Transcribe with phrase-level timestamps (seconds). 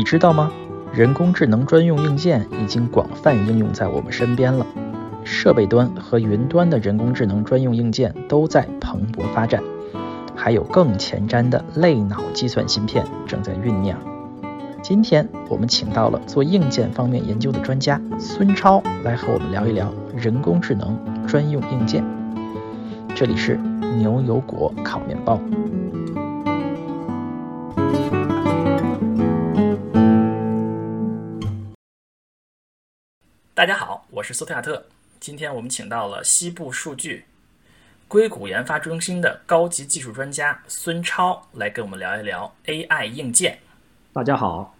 [0.00, 0.50] 你知道吗？
[0.94, 4.64] 人工智能专用硬件已经广泛应用在我们身边了，
[5.24, 9.62] 设备端和云端的人工智能专用硬件都在蓬勃发展，
[10.34, 13.98] 还有更前瞻的类脑计算芯片正在酝酿。
[14.80, 22.02] 今天我们请到了做硬件方面研究的专家孙超来和我们聊一聊人工智能专用硬件。
[23.14, 23.60] 这里是
[23.98, 25.38] 牛油果烤面包。
[33.60, 34.82] 大家好，我是苏特亚特。
[35.20, 37.26] 今天我们请到了西部数据
[38.08, 43.58] 硅谷研发中心的高级技术专家孙超来跟我们聊一聊 AI 硬件。
[44.14, 44.74] 大家好。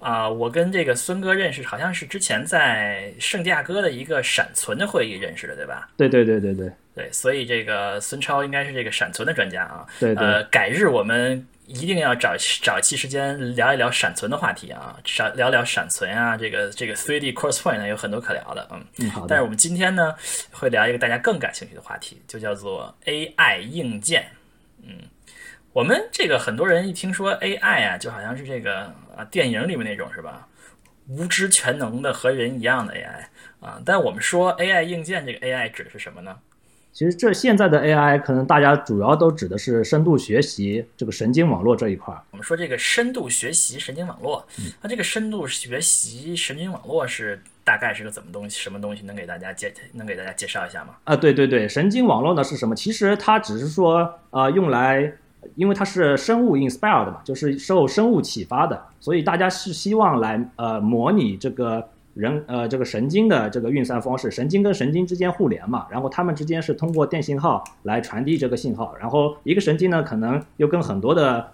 [0.00, 5.88] 啊，我跟这个孙哥认识，好像是之前在圣地亚哥的一个闪存的会议认识的，对吧？
[5.96, 9.86] 对对对对对对，所以这个孙超应该是这个闪存的专家啊。
[10.00, 10.26] 对对。
[10.26, 19.26] 呃，改日我们一定要找找一期时间聊一聊闪存的话题啊，闪聊聊闪存啊，这个这个 3D Crosspoint 呢有很多可聊的，嗯嗯好。
[19.26, 20.14] 但是我们今天呢
[20.50, 24.26] 会聊一个大家更感兴趣的话题，就叫做 AI 硬件，
[24.82, 24.98] 嗯。
[25.72, 30.46] 我们这个很多人一听说 AI 啊，就好像是这个啊电影里面那种是吧？
[31.08, 33.24] 无知全能的和人一样的 AI
[33.66, 33.80] 啊。
[33.84, 36.38] 但我们说 AI 硬件，这个 AI 指的是什么呢？
[36.92, 42.14] 其实这现在的 AI 可能大家主要都指的是深度学习这个神经网络这一块。
[42.30, 44.46] 我们说这个深度学习神经网络，
[44.82, 48.60] 那这个深度学习神经网络是大概是个怎么东西？
[48.60, 50.94] 什么东西能给大家介能给大家介绍一下吗？
[51.04, 52.74] 啊，对对对，神经网络呢是什么？
[52.74, 55.12] 其实它只是说啊用来。
[55.56, 71.48] 因为它是生物 inspired 嘛，就是受生物启发的，所以大家是希望来呃模拟这个人呃这个神经的这个运算方式，神经跟神经之间互联嘛，然后它们之间是通过电信号来传递这个信号，然后一个神经呢可能又跟很多的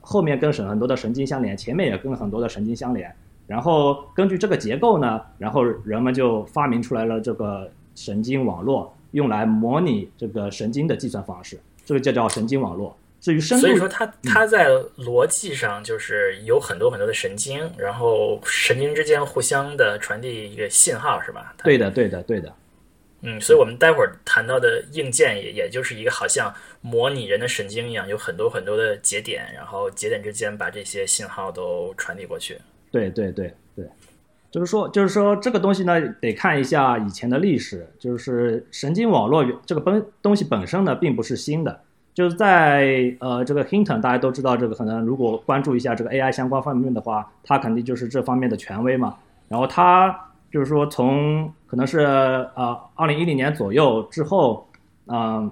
[0.00, 3.12] 后面跟很很多的神经相连，前面也跟很多的神经相连，
[3.46, 12.96] 然后根据这个结构呢，然后人们就发明出来了这个神经网络，用来模拟这个神经的计算方式，这个就叫神经网络。
[13.24, 14.68] 至于深度，所以说它它在
[14.98, 21.54] 逻辑上就是有很多很多的神经，然后神经之间互相的传递一个信号，是吧？
[21.64, 22.54] 对的，对的，对的。
[23.22, 26.52] 嗯，所以我们待会儿谈到的硬件也也就是一个好像
[26.82, 32.58] 模拟人的神经一样，有很多很多的节点，然后节点之间把这些信号都传递过去。
[32.90, 33.86] 对对对对，
[34.50, 41.80] 就是说就是说这个东西呢，得看一下以前的历史，就是神经网络这个本东西本身呢，并不是新的。
[42.14, 49.16] 就是在呃这个 Hinton，大家都知道这个可能如果关注一下这个 AI 相关方面的话，他肯定就是这方面的权威嘛。
[49.48, 51.98] 然后他就是说从可能是
[52.54, 54.66] 呃二零一零年左右之后，
[55.08, 55.50] 嗯，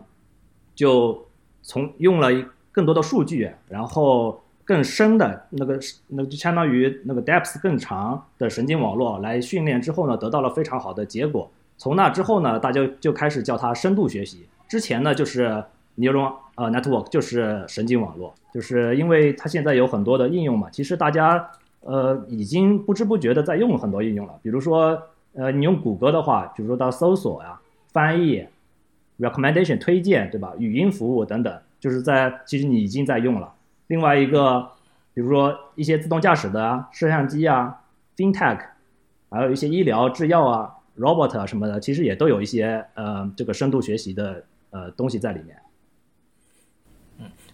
[0.74, 1.26] 就
[1.62, 2.28] 从用了
[2.70, 11.50] 更多的数据，然后更深的那个那就相当于那个 depth 更长的神经网络来训练之后呢，得到了非常好的结果。
[11.76, 14.46] 从那之后呢，大家就开始叫它深度学习。
[14.68, 15.62] 之前呢就是
[15.97, 20.69] neuron 呃，network 就是神经网络，就是因为它现在有很多的应用嘛。
[20.70, 24.34] 其实大家呃已经不知不觉的在用很多应用了。
[24.42, 25.00] 比如说
[25.34, 27.58] 呃，你用谷歌的话，比如说到搜索呀、
[27.88, 28.47] 翻译、
[29.19, 30.53] recommendation 推荐，对吧？
[30.58, 33.50] 语音服务等等，就是在其实你已经在用了。
[33.86, 34.69] 另外一个，
[35.14, 37.80] 比如说一些自动驾驶的摄像机啊、
[38.14, 38.59] FinTech，
[39.30, 45.56] 还有一些医疗、制药啊、robot 啊什么的，其实也都有一些呃这个深度学习的呃东西在里面。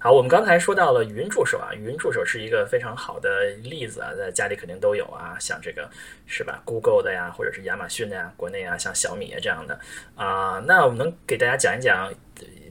[0.01, 3.29] 好，我们刚才说到了语音助手啊，语音助手是一个非常好的
[3.65, 5.91] 例子啊，在家里肯定都有啊，像这个
[6.25, 9.77] 是吧，Google 的呀，或者是亚马逊的呀，国内啊，像小米啊这样的
[10.15, 12.09] 啊，那我们能给大家讲一讲，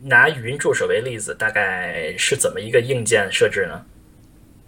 [0.03, 3.81] 拿语音助手为例子，大概是怎么一个硬件设置呢？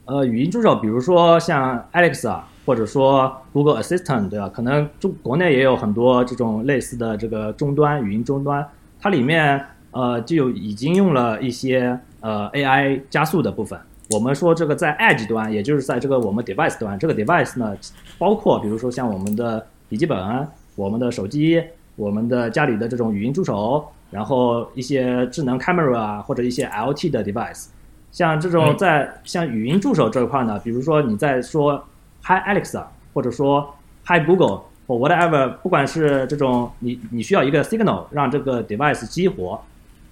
[0.03, 4.49] 呃，语音助手，比如说像 Alexa，或者说 Google Assistant，对吧？
[4.53, 8.69] 可能中国内也有很多这种类似的这个终端语音终端，
[8.99, 11.97] 它里面呃就有已经用了一些。
[12.21, 13.79] 呃，AI 加速的部分，
[14.09, 17.77] 我们说这个在 Edge 端，也就是在这个我们 Device 端，这个 Device 呢，
[18.17, 21.63] 包括比如说像我们的笔记本、我们的手机、
[21.95, 27.67] 我们的家里的这种语音助手，然后一些智能 Camera 啊，或者一些 LT 的 Device，
[28.11, 31.81] 像这种在像语音助手这一块呢，比如说你在说
[32.23, 32.83] Hi Alexa，
[33.13, 33.73] 或者说
[34.05, 39.61] Hi Google 或 whatever，不管是这种你你需要一个 Signal 让这个 Device 激活。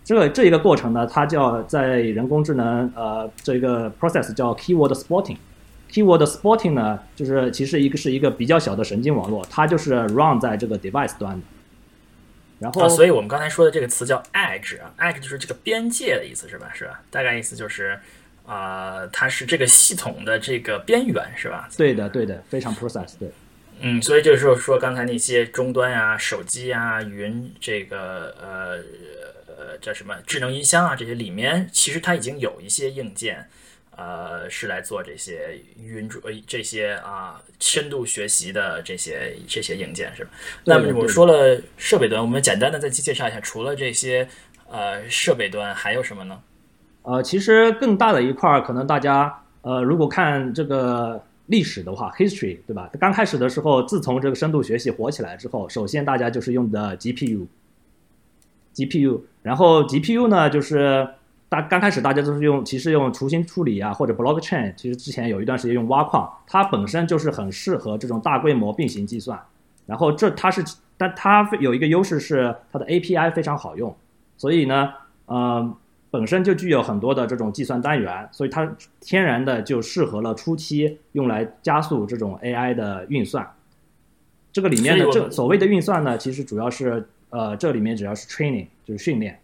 [0.08, 5.36] 这个这一个过程呢，它叫在人工智能呃这个 process 叫 keyword spotting。
[5.92, 11.42] keyword spotting 呢，就是其实一个是一个比较小的神经网络，它就是 run 在这个 device 端的。
[12.60, 16.72] 然后，所以我们刚才说的这个词叫 edge 啊，edge 就是这个边界的意思是吧？
[16.74, 17.02] 是吧？
[17.12, 18.00] 大概意思就是，
[18.46, 21.68] 啊，它是这个系统的这个边缘，是吧？
[21.76, 23.30] 对的，对的，非常 process，对。
[23.82, 28.80] 嗯，所以就是说，刚才那些终端啊、手机啊、云这个呃
[29.58, 33.44] 呃叫什么智能音箱啊，这些里面其实它已经有一些硬件，
[33.96, 40.30] 呃，是来做这些云主这些啊深度学习的这些这些硬件，是吧？
[40.64, 44.28] 那么我说了设备端，我们简单的再介绍一下，除了这些
[44.70, 46.40] 呃设备端，还有什么呢？
[47.02, 51.24] 呃，其实更大的一块儿，可能大家呃如果看这个。
[51.50, 52.90] 历史的话，history 对吧？
[53.00, 56.94] 刚开始的时候，自从这个深度学习火起来之后，首先大家就是用的
[58.78, 61.08] GPU，GPU，然后 GPU 呢，就是
[61.50, 69.40] 大刚开始大家都是用，其实用图形处理啊，或者 blockchain，其实之前有一段时间用挖矿，它本身就是很适合这种大规模并行计算。
[69.86, 70.64] 然后这它是，
[70.98, 73.96] 但它有一个优势是它的 API 非常好用，
[74.38, 74.94] 所以呢，
[75.28, 75.76] 嗯。
[76.10, 78.66] 本身就具有很多的这种计算单元，所以它
[79.02, 83.46] 天然的就适合了初期用来加速这种 AI 的运算。
[84.54, 89.40] 这个里面的这所谓的运算呢，其实主要是呃，这里面主要是 training，就是训练。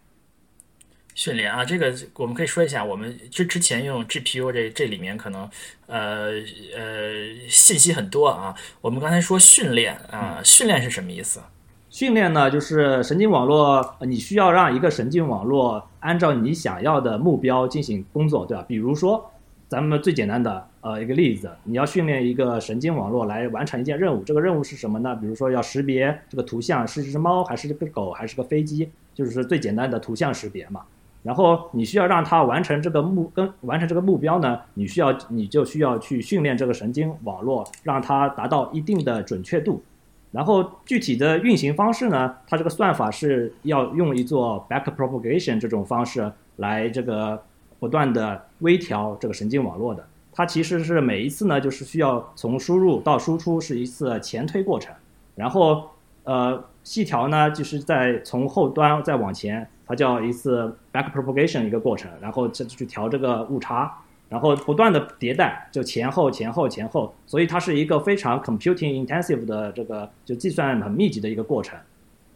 [1.14, 5.48] 训练啊，这个我们可以说一下，我们之之前用 GPU 这这里面可能
[5.86, 6.32] 呃
[6.76, 8.52] 呃信息很多啊。
[8.80, 11.40] 我们刚才说训练啊，训练是什么意思？
[11.88, 18.64] 训练呢，就是神经网络，你需要让一个神经网络按照你想要的目标进行工作，对吧？
[18.66, 19.30] 比如说，
[19.68, 25.16] 咱们最简单的呃一个例子，你要训练一个神经网络来完成一件任务，这个任务是什么呢？
[25.16, 30.82] 比如说要识别这个图像是只猫还是个狗还是个飞机，就是最简单的图像识别嘛。
[31.22, 39.82] 然后你需要让它完成这个目跟完成这个目标呢，你需要你就需要去训练这个神经网络，让它达到一定的准确度。
[40.32, 42.36] 然后具体的运行方式呢？
[42.46, 47.42] 它这个算法是要用一做 backpropagation 这种方式来这个
[47.78, 50.04] 不断的微调这个神经网络的。
[50.34, 54.92] 它其实是每一次呢，就是需要从输入到输出是一次前推过程，
[55.36, 55.90] 然后
[56.24, 64.00] 呃细调呢就是在从后端再往前，它叫一次 backpropagation 一个过程，然后再去调这个误差。
[64.30, 71.78] 然后不断的迭代，就前后前后前后，所以它是一个非常 computing intensive 的这个就计算很密集的一个过程，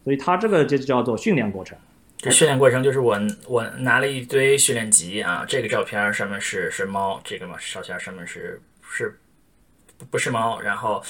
[0.05, 1.77] 所以它这个就叫做训练过程。
[2.21, 9.17] 这训练过程就是我我拿了一堆训练集啊，这个照片上面是是猫，这个嘛照片上面是是
[10.11, 11.03] 不是猫，然后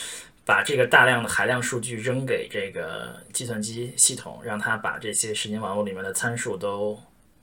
[0.45, 6.99] 把这个大量的海量数据扔给这个计算机系统，让它把这些神经网络里面的参数都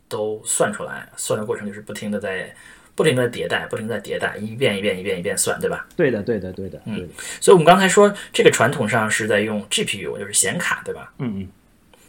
[0.09, 2.55] 都算出来，算的过程就是不停的在。
[2.95, 5.87] 不停的迭代，不停的迭代，一遍一遍一遍一遍算，对吧？
[5.95, 6.81] 对的，对的，对的。
[6.87, 7.07] 嗯，
[7.43, 11.13] 所以我们刚才说这个传统上是在用 GPU，就是显卡，对吧？
[11.19, 11.49] 嗯嗯，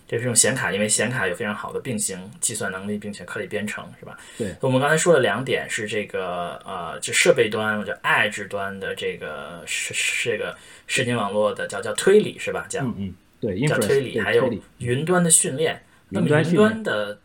[0.07, 4.17] 这是用显卡，因为显卡有非常好的并行计算能力，并且可以编程，是吧？
[4.37, 4.55] 对。
[4.61, 10.55] 我们刚才说了两点，是这个呃，就设备端或者 Edge 端的这个是这个
[10.87, 12.65] 神经网络的叫叫推理，是吧？
[12.69, 15.81] 叫嗯嗯，对，叫推理，还有云端的训练。
[16.09, 17.19] 云端云端的。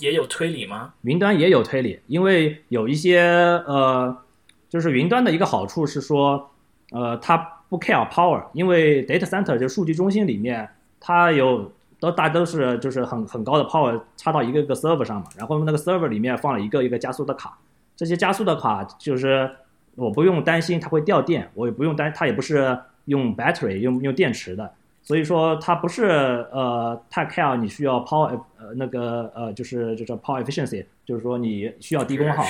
[0.00, 0.92] 也有推理吗？
[1.02, 3.20] 云端也有推理，因为有一些
[3.64, 4.14] 呃，
[4.68, 6.50] 就是云端的一个好处是说，
[6.90, 7.36] 呃，它
[7.68, 10.68] 不 care power，因为 data center 就数据中心里面，
[11.06, 11.70] 它有
[12.00, 17.58] 都大都是就是很很高的 power 插到一个个 server 上嘛，然后那个 server 里面放了一个一个加速的卡，
[17.94, 19.50] 这些加速的卡就是
[19.96, 24.72] 我不用担心它会掉电，我也不用担，它也不是用 battery 用用电池的。
[25.02, 26.06] 所以说它不是
[26.50, 32.42] 呃太 care 你需要 power 呃那个呃就是就叫 power efficiency，就是说你需要低功耗，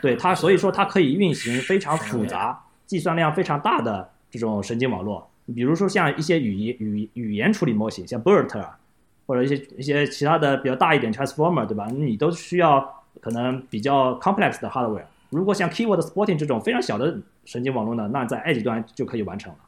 [0.00, 5.28] 对它，所以说它可以运行非常复杂、计算量非常大的这种神经网络。
[5.54, 8.78] 比如说像一些语言语语言处理模型，像 BERT 啊
[9.26, 11.86] 或者一些一些其他的比较大一点 transformer，对吧？
[11.90, 15.04] 你都需要可能比较 complex 的 hardware。
[15.30, 19.58] 如果像 keyword spotting 这种非常小的神经网络呢，那在 edge 端就可以完成了。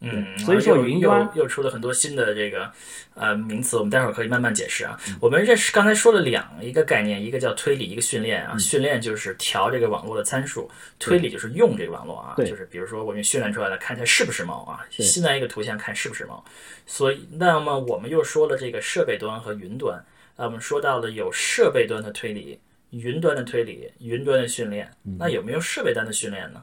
[0.00, 2.70] 嗯，所以说云端又出了很多新的这个
[3.14, 4.98] 呃名词，我们待会儿可以慢慢解释啊。
[5.18, 8.58] 我们认识刚才说了两一个概念，一个叫推理，一个训练啊。
[8.58, 12.34] 训练就是调这个网络的参数，推理就是用这个网络啊。
[12.36, 16.44] 就是比如说我们训练出来的，看一下是不是猫啊，新来一个图像看是不是猫。
[16.84, 19.96] 所以那么我们又说了这个设备端和云端，
[20.36, 22.60] 啊，我们说到了有设备端的推理、
[22.90, 26.62] 云端的推理、云端的训练，那有没有设备端的训练呢？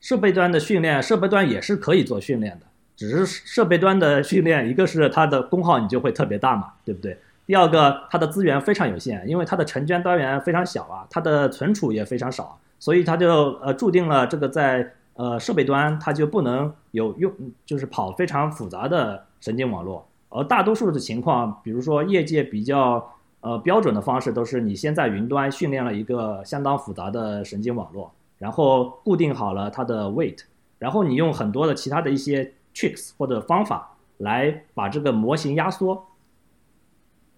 [0.00, 7.18] 设备端的训练，设备端也是可以做训练的，只是设备端的训练，一个是它的功耗你就会特别大嘛，对不对？
[7.46, 17.32] 第二个，它的资源非常有限，因为它的成圈单元非常小啊，它的存储也非常少，所以它就呃注定了这个在呃设备端它就不能有用，
[17.64, 20.06] 就是跑非常复杂的神经网络。
[20.28, 30.38] 而大多数的情况，比如说业界比较呃标准的方式都是你先在云端训练了一个相当复杂的神经网络，然后固定好了它的 weight，
[30.78, 36.06] 然后你用很多的其他的一些 tricks 或者方法来把这个模型压缩，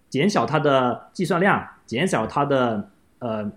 [0.09, 2.89] 减小它的计算量，减小它的
[3.19, 3.51] 呃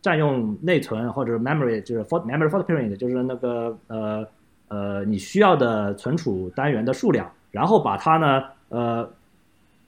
[0.00, 4.26] 占用内存或者 memory 就是 for memory footprint 就是那个呃
[4.68, 9.08] 呃你需要的存储单元的数量，然后把它呢呃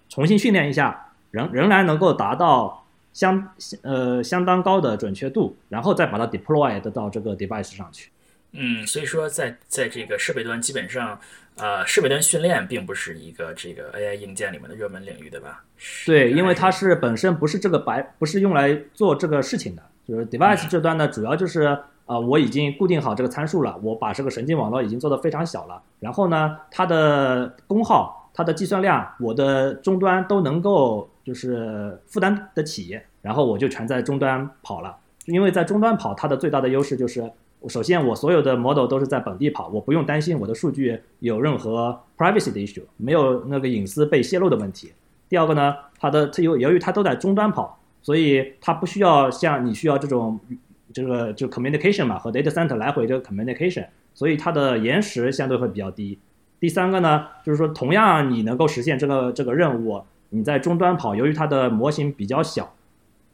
[0.08, 2.79] 重新训练一下，仍仍然能够达到
[3.12, 3.52] 相
[3.82, 8.10] 呃相当高的准确度，然后再把它 deploy 到这个 device 上去。
[8.52, 11.18] 嗯，所以说在在这个设备端，基本上，
[11.56, 15.62] 呃，设备端训练并不是一个这个 AI 硬件里面的热门领域，对吧？
[16.04, 19.82] 对，因为它是本身不是这个白，不是用来做这个事情的。
[20.04, 34.96] 就是 device 这端呢，主要就是呃，我已经固定好这个参数了，我把这个神经网络已经做得非常小了，然后呢，它的功耗、它的计算量，我的终端都能够就是负担得起，然后我就全在终端跑了。
[35.26, 37.30] 因为在终端跑，它的最大的优势就是。
[37.68, 44.90] 首先，我所有的 model 都是在本地跑，我不用担心我的数据有任何 privacy 的 issue，没有那个隐私被泄露的问题。
[45.28, 50.40] 第二个呢，它的它由由于它都在终端跑，所以它不需要像你需要这种
[50.94, 56.18] 这个就 communication 嘛，和 data center 来回这个 communication，所以它的延时相对会比较低。
[56.58, 62.72] 第三个呢，就是说同样你能够实现这个这个任务，你在终端跑，由于它的模型比较小，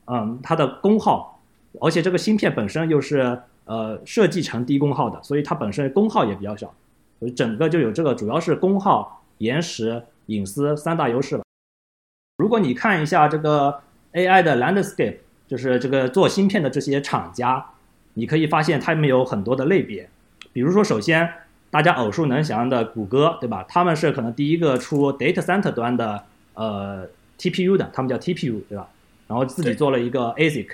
[0.07, 1.41] 嗯，它的功耗，
[1.81, 3.41] 而且这个芯片本身又是。
[3.67, 6.73] 呃，设计成低功耗的，所以它本身功耗也比较小，
[7.19, 11.43] 所以整个就有这个主要是功耗、延时、隐私三大优势吧。
[12.37, 13.81] 如果你看一下这个
[14.12, 15.17] AI 的 landscape，
[15.49, 17.71] 就是这个做芯片的这些厂家，
[18.15, 20.09] 你可以发现他们有很多的类别。
[20.53, 21.29] 比如说，首先
[21.69, 23.65] 大家耳熟能详的谷歌，对吧？
[23.69, 26.23] 他们是可能第一个出 data center 端的
[26.57, 27.09] 呃
[27.39, 28.89] TPU 的，他们叫 TPU，对吧？
[29.29, 30.69] 然后自己做了一个 ASIC。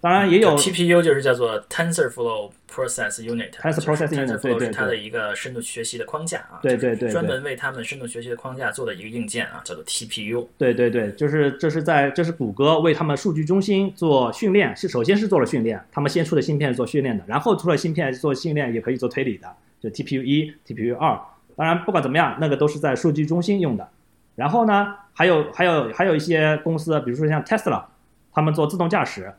[0.00, 10.46] 当然也有 TPU，就是叫做 TensorFlow Process Unit，Tensor Process Unit，对对，它的一个深度学习的框架啊，对对对，专门为他们深度学习的框架做的一个硬件啊，叫做 TPU。
[10.58, 21.18] 对对对，就是这是在这是谷歌为他们数据中心做训练，是首先是做了训练，他们先出的芯片是做训练的，然后出了芯片做训练也可以做推理的，就 TPU 一、TPU 二。
[21.56, 23.88] 当然不管怎么样，那个都是在数据中心用的。
[24.34, 27.84] 然后呢，还有还有还有一些公司，比如说像 Tesla，
[28.32, 29.32] 他们做自动驾驶。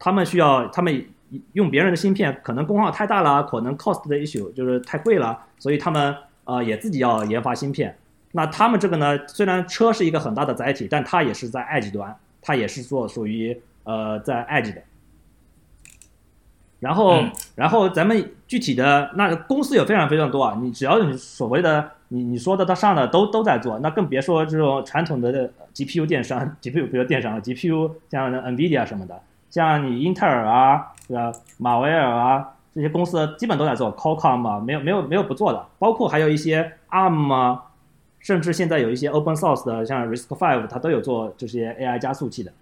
[0.00, 1.06] 他们需要，他们
[1.54, 6.14] 用别人的芯片，可能功耗太大了，可能 cost 的 issue 就是太贵了，所以他们
[6.44, 7.98] 呃也自己要研发芯片。
[8.30, 14.82] 那他们这个呢，虽然车是一个很大的载体，但它也是在 edge 端，它也是做属于呃在 edge 的。
[16.78, 17.24] 然后，
[17.56, 29.20] 然后咱们具体的那公司有非常非常多啊，你只要你所谓的你你说的它上的都都在做，那更别说这种传统的 GPU 电商，GPU 比如电商了，GPU 像 NVIDIA 什么的。
[29.50, 31.32] 像你英特尔啊，对吧？
[31.58, 37.64] 马威尔啊，这些公司基本都在做 Qualcomm 啊，没有没有没有不做的，包括还有一些 ARM 啊，
[38.20, 42.52] 甚至现在有一些 Open Source 的，像 RISC-V，它都有做这些 AI 加速器的。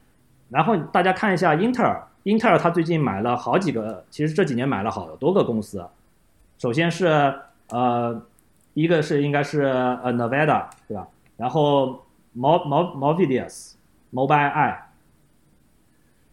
[0.49, 5.85] 然后大家看一下英特尔，英特尔它最近买了好几个，其实这几年买了好多个公司。
[6.59, 7.35] 首先是
[7.71, 8.23] 呃，
[8.77, 11.09] 一个是应该是呃 Nevada，对吧？
[11.39, 12.05] 然后
[12.37, 13.73] Mo Mo Movidius
[14.13, 14.77] Mobileye。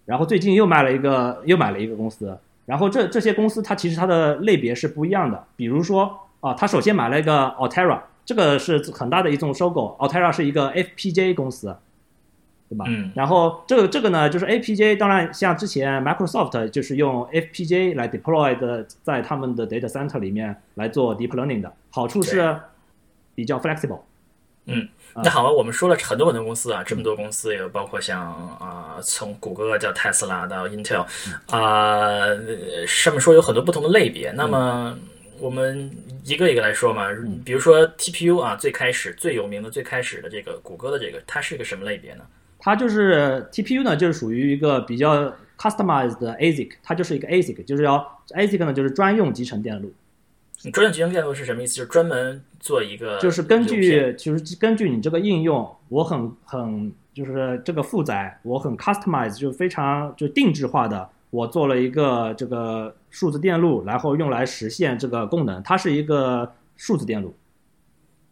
[0.05, 2.37] 然后最近又卖了一个，又买了一个公司。
[2.65, 5.41] 然后这这些公司它其实它的类别是不一样的。
[5.55, 9.95] 比如说啊，他首先买了一个 Altera，这个是很大的一种收购。
[9.97, 11.77] Altera 是一个 FPGA 公司，
[12.73, 12.85] 对吧？
[12.87, 13.11] 嗯。
[13.15, 22.57] 然后这个这个呢，就是 APJ，当然像之前 Microsoft 就是用 FPGA 来 deploy 的，在他们的 data center 里面来做 deep learning 的，好处是
[23.35, 24.01] 比较 flexible。
[24.65, 24.87] 嗯。
[25.15, 28.19] 那好吧，我们说了很多很多公司啊，这么多公司，也包括像
[28.59, 31.05] 啊，从谷歌叫 Tesla 到 Intel，
[31.51, 32.25] 啊，
[32.87, 34.31] 上面说有很多不同的类别。
[34.31, 34.97] 那么
[35.39, 35.91] 我们
[36.23, 37.09] 一个一个来说嘛，
[37.45, 42.23] 比如说 TPU 啊，最开始最有名的最开始的这个谷歌的这个，它是一个什么类别呢？
[42.65, 49.91] 它就是 TPU 呢，就是属于一个比较 customized 的 ASIC，它就是一个 ASIC，就是要 ASIC 呢就是专用集成电路。
[50.71, 51.75] 专用集成电路是什么意思？
[51.75, 65.61] 就是专门做一个，就是根据，就是根据你这个应用，我很很就是这个负载，我很 customize，就非常就定制化的，我做了一个这个数字电路，然后用来实现这个功能。
[65.63, 67.35] 它是一个数字电路。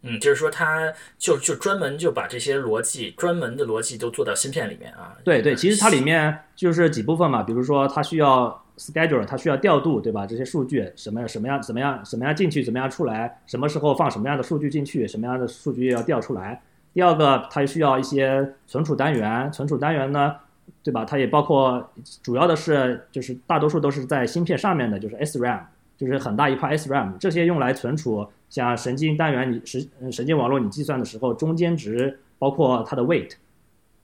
[0.04, 5.16] 嗯，就是说它就就专门就把这些逻辑，专门的逻辑都做到芯片里面啊。
[5.24, 8.60] 对对，其实它里面就是几部分嘛，比如说它需要。
[8.78, 10.26] schedule 它需要调度，对吧？
[10.26, 13.40] 这些数据什么什么样怎么样怎么样进去，怎么样出来？
[13.46, 15.08] 什么时候放什么样的数据进去？
[15.08, 16.60] 什么样的数据要调出来？
[16.92, 20.36] 第二个，它需要一些存储单元，存储单元呢，
[20.82, 21.06] 对吧？
[21.06, 21.92] 它也包括
[22.24, 25.60] 主要的是就是大多数都是在芯片上面的，就是 SRAM，
[25.96, 33.32] 就是很大一块 SRAM，这些用来存储像神经单元你神神经网络你计算的时候中间值，包括它的 weight，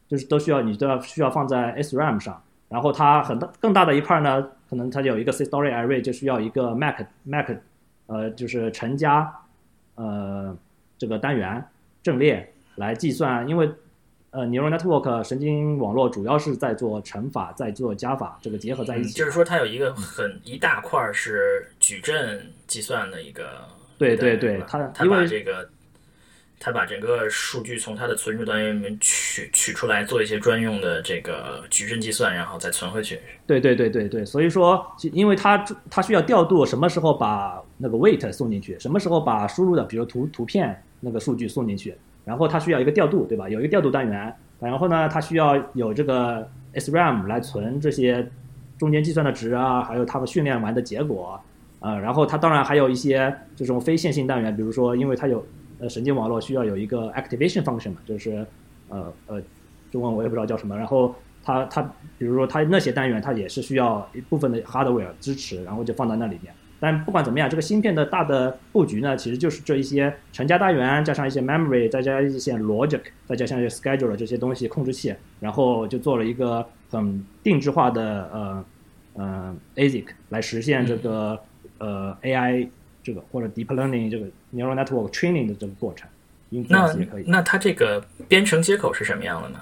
[0.08, 2.42] 就是都需要你都要需要放在 SRAM 上。
[2.70, 7.50] 然后它很大更大的一块呢，可能它有一个 story array，就需要一个 Mac Mac，
[8.06, 9.34] 呃，就是乘加
[9.96, 10.58] 呃
[10.98, 11.62] 这个单元
[12.01, 13.70] 阵列来计算，因为
[14.32, 19.12] 呃 neural network 神经网络主要是在做乘法，在做加法，这个结合在一起。
[19.13, 23.75] 就是说它有一个很一大块是矩阵计算的一个。
[23.98, 25.70] 对对对，它它因为这个。
[26.60, 33.20] 他把整个数据从它的存储单元里面取取出来，做一些专用的这个矩阵计算，然后再存回去。
[33.46, 43.48] 对对对对对，所以说，因为它它需要调度什么时候把那个 weight 送进去，什么时候把输入的，比如图图片那个数据送进去，然后它需要一个调度，对吧？
[43.48, 48.27] 有一个调度单元，然后呢，它需要有这个 SRAM 来存这些
[48.80, 51.39] 中间计算的值啊，还有它们训练完的结果
[51.80, 55.46] 啊，然后它当然还有一些这种非线性单元，比如说，因为它有。
[55.80, 58.44] 呃，神经网络需要有一个 activation function 嘛，就是
[58.90, 59.40] 呃呃，
[59.92, 60.76] 中文我也不知道叫什么。
[60.76, 61.84] 然后它它，
[62.18, 66.52] 比如说它那些单元，它也是需要一部分的 hardware 支持，然后就放在那里面。
[66.80, 78.66] 但不管怎么样，这个芯片的大的布局呢，其实就是这一些乘加单元，加上一些 memory，再加一些 logic，再加上一些 schedule 这些东西控制器，然后就做了一个很定制化的呃
[79.14, 81.40] 呃 ASIC 来实现这个
[81.80, 82.68] 呃 AI
[83.04, 84.26] 这个或者 deep learning 这个。
[84.54, 86.10] neural network training 的这个过程，
[86.50, 87.26] 那也可以。
[87.28, 89.60] 那它这个编程接口是什么样的呢？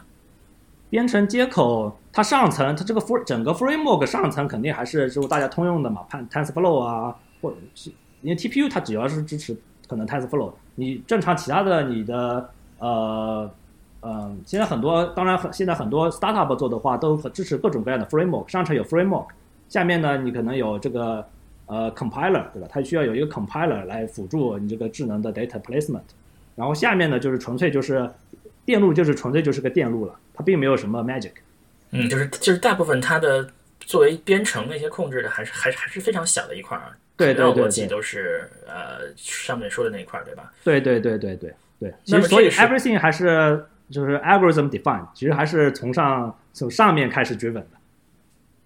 [0.91, 7.89] 编程接口，它上层，它这个 fr 整个 framework 上层肯定还是就是大家通用的嘛，TensorFlow 啊，或者是
[8.21, 9.57] 因为 TPU 它主要是支持
[9.87, 10.53] 可能 TensorFlow。
[10.75, 13.51] 你正常其他的你的呃
[14.01, 19.29] 嗯，现在很多当然现在很多 startup 做的话都支持各种各样的 framework，上层有 framework，
[19.67, 21.27] 下面呢你可能有这个。
[21.67, 22.67] 呃，compiler 对吧？
[22.69, 26.01] 它需要有一个 compiler 来辅助你这个智能的 data placement。
[26.55, 28.07] 然后下面呢，就是纯粹就是
[28.65, 31.31] 电路，就是纯粹就是个电路了，它并没有什么 magic。
[31.89, 33.49] 嗯，就是就是大部分它的
[33.79, 36.95] 作为编程那些控制的，还是还是还是非常小的一块儿。
[37.17, 40.53] 对对对对，都是呃上面说的那一块儿，对吧？
[40.63, 41.93] 对对对对对对。
[42.03, 47.71] 其实所以 everything 还是就是 algorithm defined，其实还是从上从上面开始 driven 的。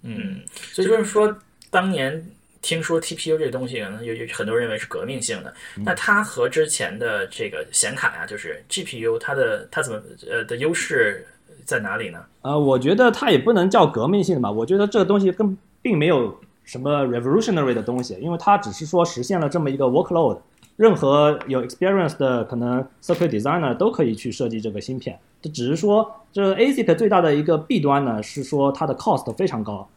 [0.04, 0.42] 嗯，
[0.74, 1.40] 所以就是说
[1.72, 2.24] 当年。
[2.62, 11.26] 听说 TPU 这个东西可能有有很多人认为是革命性的，那它和之前的这个显卡呀，就是 GPU，它的它怎么呃的优势
[11.66, 12.24] 在哪里呢？
[12.42, 20.40] 呃，我觉得它也不能叫革命性的吧，我觉得这个东西跟并没有什么 revolutionary 的东西，因为它只是说实现了这么一个 workload，
[20.76, 29.88] 任何有 experience 的可能 circuit designer 都可以去设计这个芯片，这只是说这 ASIC 最大的一个弊端呢是说它的 cost 非常高。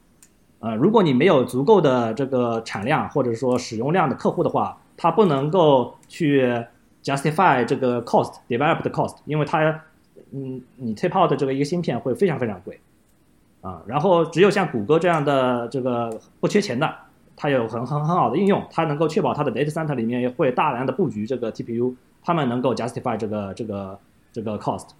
[0.62, 6.48] 呃，如果你没有足够的这个产量或者说使用量的客户的话，它不能够去
[7.02, 9.58] justify 这个 cost develop 的 cost，因为它，
[10.30, 12.78] 嗯，你 tape out 的这个一个芯片会非常非常贵，
[13.60, 16.88] 啊，然后只有像谷歌这样的这个不缺钱的，
[17.34, 23.98] 它有很很很好的应用，它能够确保它的 data center 里面会大量的布局这个 TPU，他们能够 justify 这个这个
[24.32, 24.90] 这个 cost。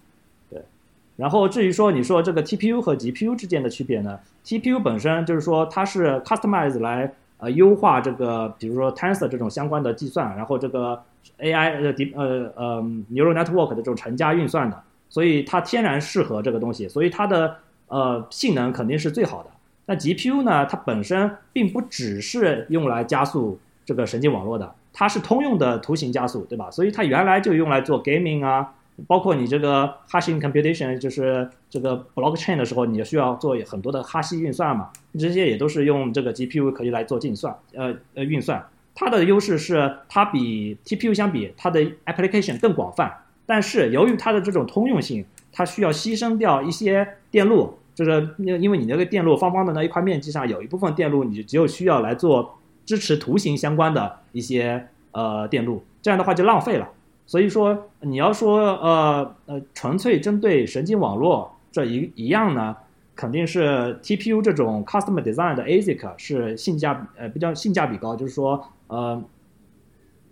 [1.15, 10.99] 然后至于说你说这个 TPU 和 GPU 之间的区别呢？TPU 本身就是说它是 customize 来呃优化这个，比如说 tensor 这种相关的计算，然后这个
[11.39, 17.57] AI 呃 d 呃呃 neural network 的这种乘加运算的，所以它天然适合这个东西，所以它的
[17.89, 19.49] 呃性能肯定是最好的。
[19.85, 26.71] 那 GPU 呢，它本身并不只是用来加速这个神经网络的，它是通用的图形加速，对吧？
[26.71, 28.73] 所以它原来就用来做 gaming 啊。
[29.07, 38.63] 包括你这个 hashing computation，就是这个 blockchain 的时候，你需要做很多的哈希运算嘛，这些也都是用这个 GPU 可以来做计算，呃呃运算。
[38.95, 43.11] 它的优势是它比 TPU 相比，它的 application 更广泛。
[43.45, 56.87] 但是由于它的这种通用性，它需要牺牲掉一些电路，就是因因为你那个电路方方的那一块面积上有一部分电路，你只有需要来做支持图形相关的一些呃电路，这样的话就浪费了。
[57.25, 62.75] 所以说，你要说呃呃，纯粹针对神经网络这一一样呢，
[63.15, 69.23] 肯定是 TPU 这种 custom design 的 ASIC 是性价呃比较性价比高，就是说呃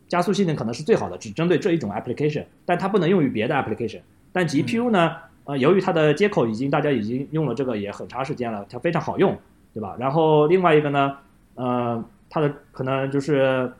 [0.09, 4.01] 加速性能可能是最好的，只针对这一种 application，但它不能用于别的 application。
[4.33, 9.35] 但 GPU 呢，呃，由于它的接口已经大家已经用了这个也很长时间了，它非常好用，
[9.73, 9.95] 对吧？
[9.97, 11.17] 然后另外一个呢，
[11.55, 13.71] 呃，它的可能就是。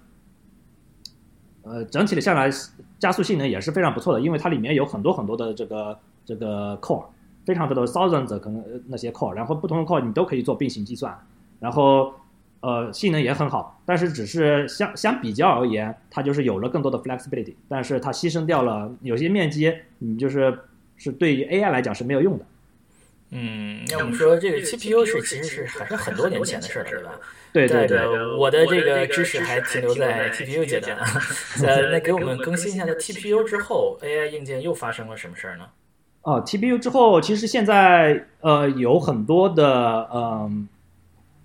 [1.71, 2.49] 呃，整体的下来
[2.99, 7.05] 加速性能也是非常不错的，因为它里面有很多很多的这个这个 core，
[7.45, 11.17] 非常多的 thousands 可能那些 core，然后不同的 core 你都可以做并行计算，
[11.61, 12.13] 然后
[12.59, 20.59] 呃性能也很好，但是只是相相比较而言，它就是有了更多的 flexibility，但是它牺牲掉了有些面积，你就是
[20.97, 22.45] 是对于 AI 来讲是没有用的。
[23.33, 27.11] 嗯，那我们说这个 TPU 是其实是还是很多年前的事了，对吧？
[27.53, 30.97] 对对对，我的这个知识还停留在 TPU 阶段。
[31.65, 35.65] 呃， 那给我们更新一下，在 TPU 之后，AI 硬件又发生了什么事儿呢？
[36.23, 40.67] 哦，TPU 之后，其实现在呃有很多的嗯，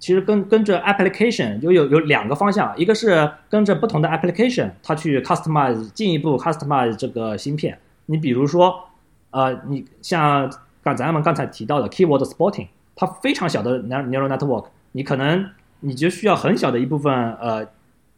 [0.01, 7.79] 其实跟跟着 application 有有有两个方向，一个是跟着不同的 application，它去 customize 进一步 customize 这个芯片。
[8.07, 8.89] 你比如说，
[9.31, 10.51] 呃，你像。
[10.87, 15.45] 刚咱们刚才提到的 keyword spotting，它非常小的 neural network，你可能
[15.81, 17.67] 你就需要很小的一部分呃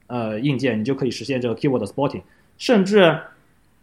[0.06, 2.20] 呃硬件，你就可以实现这个 keyword spotting。
[2.58, 3.18] 甚至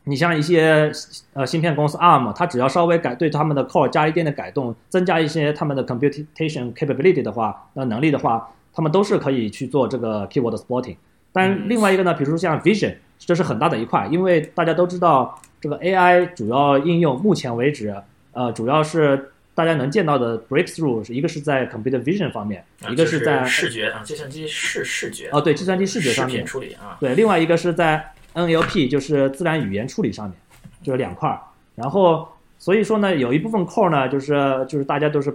[0.03, 0.91] 你像一些
[1.33, 10.97] 呃芯片公司 ARM，它只要稍微改对他们的 core 加一点的改动，增加一些他们的 computation capability 的话，那能力的话，他们都是可以去做这个 keyword spotting。
[11.33, 17.95] 但另外一个呢，比如说像 vision，这是很大的一块，因为大家都知道这个 AI 主要应用，目前为止。
[18.35, 30.35] 呃，主要是大家能见到的 breakthrough 是一个是在 computer vision 方面，一个是在视觉啊，计算机视视觉哦，对，计算机视觉上面处理啊，对，另外一个是在 NLP 就是自然语言处理上面，
[30.83, 31.39] 就是两块儿。
[31.75, 32.27] 然后
[32.59, 35.33] 所以说呢，有一部分 core 呢，就是就是大家都是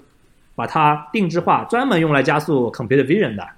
[0.55, 3.49] 把它定制化，专门用来加速 computer vision 的，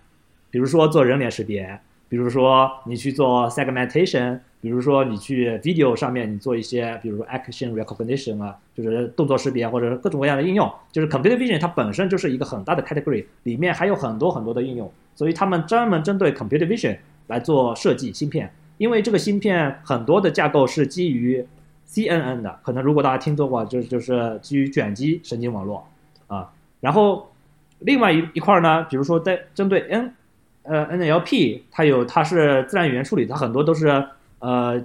[0.51, 1.81] 比如说做人脸识别，
[2.13, 4.41] 比如说你去做 segmentation。
[4.63, 16.97] 比如说你去 video 上面，你做一些，比如 action recognition 啊，就是动作识别或者各种各样的应用，就是 computer vision 它本身就是一个很大的 category，里面还有很多很多的应用，所以他们专门针对 computer vision
[17.27, 21.45] 来做设计芯片，因为这个芯片很多的架构是基于
[21.89, 25.85] CNN 的，可能如果大家听说过，就是就是基于卷积神经网络
[26.29, 27.33] 啊，然后
[27.81, 30.15] 另外一一块呢，比如说在针对 N
[30.63, 34.05] 呃 NLP，它有它是自然语言处理，它很多都是。
[34.45, 34.77] 呃，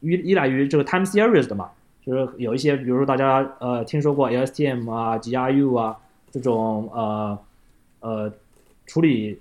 [0.00, 1.70] 依依赖于这个 time series 的嘛，
[2.04, 5.96] 就是有一些，比如说大家呃听说过 LSTM 啊、GRU 啊
[6.30, 7.38] 这种呃
[8.00, 8.30] 呃
[8.84, 9.40] 处理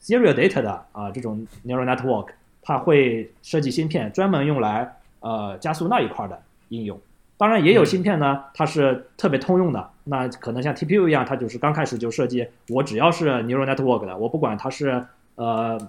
[0.00, 2.28] serial data 的啊这种 neural network，
[2.62, 4.88] 它会设计芯片专门用来
[5.18, 7.00] 呃加速那一块的应用。
[7.36, 15.04] 当然也有芯片呢，它是特别通用的，那可能像 TPU 一样，它就是刚开始就设计，我只要是 neural network 的，我不管它是
[15.36, 15.88] 呃。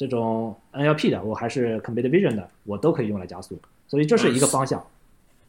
[0.00, 4.80] 这种 NLP 的，我还是 Computer Vision 的，我都可以用来加速，所以这是一个方向。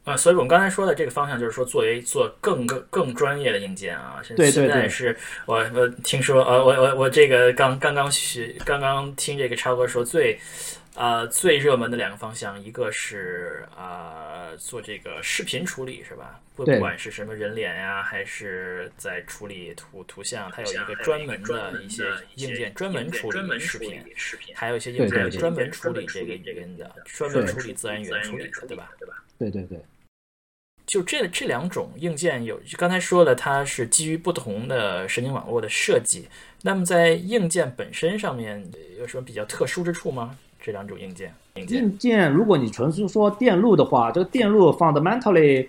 [0.02, 4.20] 啊，所以我们刚才说的这个方向，就是说作为做更更更专业的硬件啊。
[4.24, 10.36] 现在是我我听说，呃，我我我这个刚刚刚学，刚刚听这个超哥说最。
[10.94, 16.40] 呃，最热门的两个方向，一个是呃，做这个视频处理是吧？
[16.56, 24.02] 不不管是什么人脸呀，还是在处理图图像，它有一个专门的一些硬件专门处理视频，
[24.54, 28.92] 还有一些硬件专门处理这个语音的，专门处理自然语言处理的，对吧？
[29.38, 29.78] 对对对。
[30.86, 36.28] 就这这两种硬件有，刚才说了，它是基于不同的神经网络的设计。
[36.62, 40.36] 那么在硬件本身上面有什么比较特殊之处吗？
[40.62, 45.66] 这两种硬件，硬件，如果你纯是说电路的话，这个电路 fundamentally，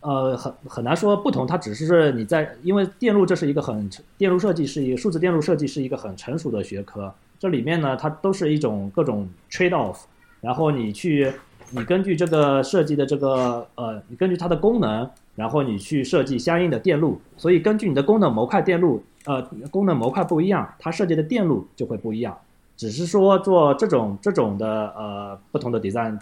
[0.00, 9.98] 呃，很很难说不同，它只是你在，因为电路这是一个很电路设计是一个数字电路设计是一个很成熟的学科，这里面呢，它都是一种各种 trade off，
[10.40, 11.30] 然后你去，
[11.70, 22.36] 你根据这个设计的这个呃，你根据它的功能，然后你去设计相应的电路，所以根据你的功能模块电路，呃，功能模块不一样，它设计的电路就会不一样。
[22.80, 24.66] 只是说做这种这种的
[24.96, 26.18] 呃不同的 design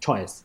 [0.00, 0.40] choice，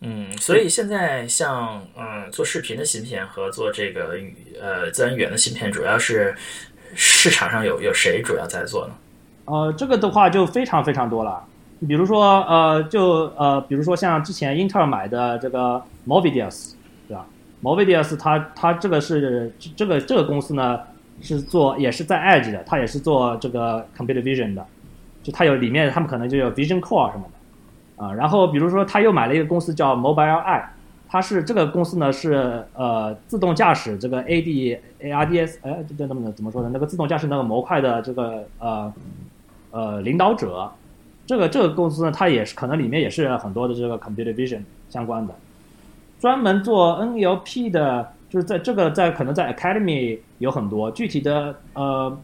[0.00, 6.34] 嗯，所以现在像嗯做视频的芯片和做这个语呃自然语言的芯片，主要是
[6.94, 8.94] 市场上有有谁主要在做呢？
[9.44, 11.44] 呃，这个的话就非常非常多了。
[11.86, 16.72] 比如说呃就呃比如说像之前英特尔买的这个 Movidius，
[17.06, 17.26] 对吧
[17.62, 20.80] ？Movidius 它它这个是这个这个公司呢
[21.20, 24.66] 是做也是在 Edge 的，它也是做这个 computer vision 的。
[25.24, 30.62] 就它有里面，他们可能就有 Vision Core 什么的，啊，然后比如说他又买了一个公司叫 Mobileye，
[31.08, 36.68] 它是这个公司呢是呃自动驾驶这个 AD ARDS，哎，这这怎么怎么说呢？
[36.70, 38.92] 那个自动驾驶那个模块的这个呃
[39.70, 40.70] 呃领导者，
[41.26, 44.60] 这个这个公司呢，它也是可能里面也是很多的这个 Computer Vision
[44.90, 45.34] 相关的，
[46.20, 52.14] 专门做 NLP 的，就是在这个在可能在 Academy 有很多具体的呃。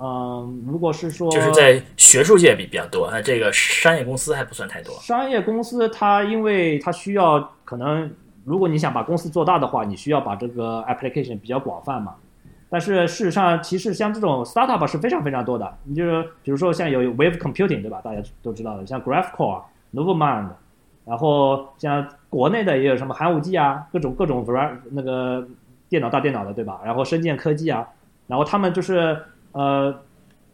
[0.00, 4.94] 嗯，如果是说就是在学术界比比较多，那这个商业公司还不算太多。
[5.00, 8.08] 商业公司，它因为它需要可能，
[8.44, 12.14] 如果你想把公司做大的话，你需要把这个 application 比较广泛嘛。
[12.70, 15.78] 但是事实上，其实像这种 startup 是非常非常多的。
[15.84, 18.00] 你就是比如说像有 Wave Computing 对吧？
[18.04, 19.62] 大家都知道的，像 GraphCore、
[19.94, 20.50] Novamind，
[21.06, 25.48] 然后像国内的也有什么寒武纪啊，各种各种 var 那个
[25.88, 26.80] 电脑大电脑的对吧？
[26.84, 27.88] 然后深建科技啊，
[28.26, 29.18] 然后他们就是
[29.52, 29.94] 呃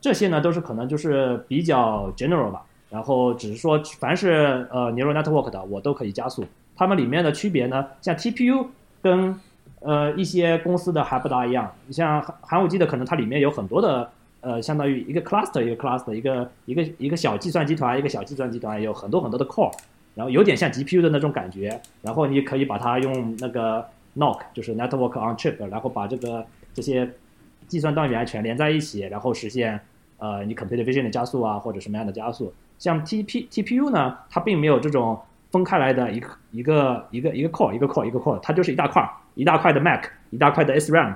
[0.01, 2.63] 这些呢都是可能就是比较 general 吧。
[2.91, 6.45] 然后只是说凡是呃 neural network 的我都可以加速。
[6.77, 8.67] 它们里面的区别呢，像 TPU
[9.03, 9.39] 跟
[9.81, 11.71] 呃，一些公司的还不大一样。
[11.87, 19.71] 你像寒寒武纪的，可能它里面有很多的，呃，相当于一个 cluster 一个 cluster 一个一个一个小计算集团一个小计算集团，有很多很多的 core，
[20.15, 21.81] 然后有点像 GPU 的那种感觉。
[22.01, 27.11] 然后你可以把它用那个 knock 就是 network on chip，然后把这个这些
[27.67, 29.81] 计算单元全连在一起，然后实现
[30.19, 32.53] 呃你 computer vision 的加速啊，或者什么样的加速。
[32.79, 39.09] 像 TP TPU 呢，它并没有这种分开来的一个一个一个一个 core 一个 core 一个 core，它就是一大块。
[39.37, 41.13] 一大块的 Mac，一大块的 SRAM，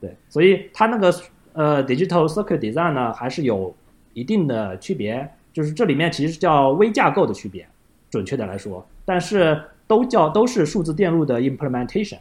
[0.00, 1.14] 对，所以它那个
[1.52, 3.72] 呃 Digital Circuit Design 呢还是有
[4.14, 7.64] 一定的区别，就是这里面其实叫微架构的区别，
[8.10, 12.18] 准确的来说，但是都叫都是数字电路的 implementation，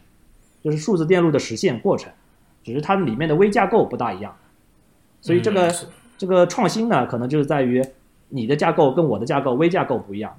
[0.63, 2.11] 就是数字电路的实现过程，
[2.69, 4.35] 只是它里面的微架构不大一样，
[5.21, 5.73] 所以这个
[6.17, 7.83] 这个创新呢，可能就是在于
[8.29, 10.35] 你的架构跟我的架构微架构不一样。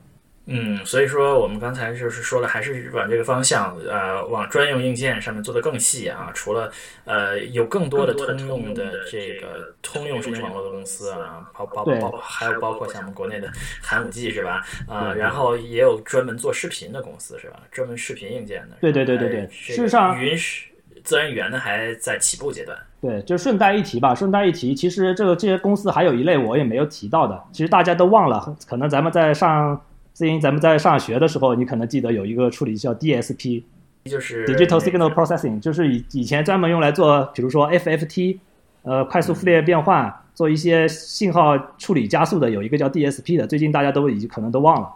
[0.52, 6.32] 嗯，所以说我们刚才就是说了，还是往这个方向，呃，往专用硬件上面做的更细啊。
[6.34, 6.72] 除了
[7.04, 13.48] 呃，有更多的通用的这个通用神经网络的公司啊，包包包，还有包括像我们国内的
[13.80, 14.64] 寒武纪是吧？
[14.88, 17.60] 啊，然后也有专门做视频的公司是吧？
[17.70, 18.76] 专门视频硬件的。
[18.80, 19.48] 对对对对对。
[19.50, 20.66] 事实上，云是
[21.10, 22.78] 自然语言呢还在起步阶段。
[23.00, 29.80] 对，就顺带一提吧，顺带一提，其实这个这些公司还有一类我也没有提到的，其实大家都忘了，可能咱们在上。
[30.12, 33.62] 最近咱们在上学的时候，你可能记得有一个处理器叫 DSP，
[34.04, 38.38] 就是 Digital Signal Processing，就是以以前专门用来做，比如说 FFT，
[38.82, 44.88] 呃，快速序列变换，做一些信号处理加速的，有一个叫 DSP 的，最近大家都已经可能都忘了。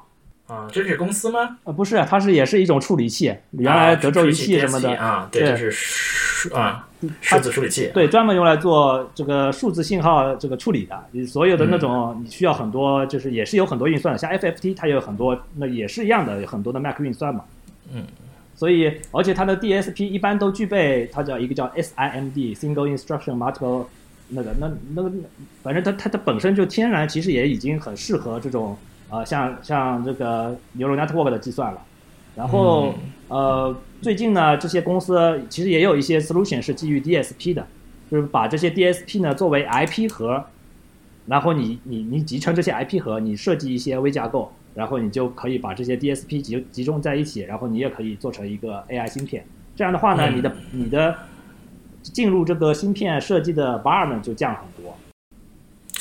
[0.47, 1.57] 啊，这是公司吗？
[1.65, 6.87] 啊，不是，它是也是一种处理器，原来德州仪器什么的啊，对，就是数啊，
[7.23, 11.03] 数字处理器，对，专门用来做这个数字信号这个处理的。
[11.13, 17.43] 你所有的那种你需要很多，就是也是有很多运算，像 FFT 它有很多，那也是一样的，有很多的 Mac 运算嘛。
[17.91, 18.05] 嗯，
[18.55, 23.87] 所以而且它的 DSP 一般都具备，它叫一个叫 SIMD（Single Instruction Multiple）
[24.29, 25.11] 那个那那个，
[25.63, 28.77] 反正它它它本身就天然其实也已经很适合这种。
[29.15, 31.81] 呃，像像这个 neural network 的计算了，
[32.35, 32.93] 然后
[33.29, 37.65] 呃，最近呢，这些公司其实也有一些 solution 是基于 DSP 的，
[38.11, 40.45] 就是把这些 DSP 呢作为 IP 核，
[41.27, 49.47] 然后你你你集成这些 IP 核，你设计一些微架构，然后你就可以把这些 DSP 集集中在一起，然后你也可以做成一个 AI 芯片。
[49.77, 51.17] 这样的话呢，你的你的
[52.03, 54.93] 进入这个芯片设计的 bar 呢就降很多。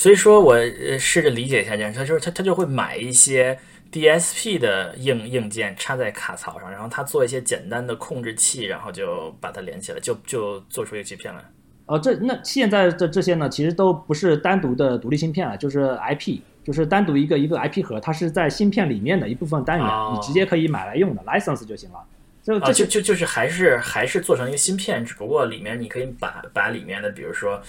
[0.04, 0.60] 所以说我
[1.00, 3.58] 试着理解一下这样，他就是他他就会买一些
[3.90, 11.42] DSP 的硬硬件插在卡槽上，然后他做一些简单的控制器，然后就把它连起来，就就做出一个芯片来。
[11.86, 22.00] 哦，这那现在的这些呢，其实都不是单独的独立芯片了，就是 IP，就是单独一个一个 IP 盒，它是在芯片里面的一部分单元，你直接可以买来用的 license 就行了。
[22.44, 27.62] 就就就就是还是还是做成一个芯片，只不过里面你可以把把里面的，比如说。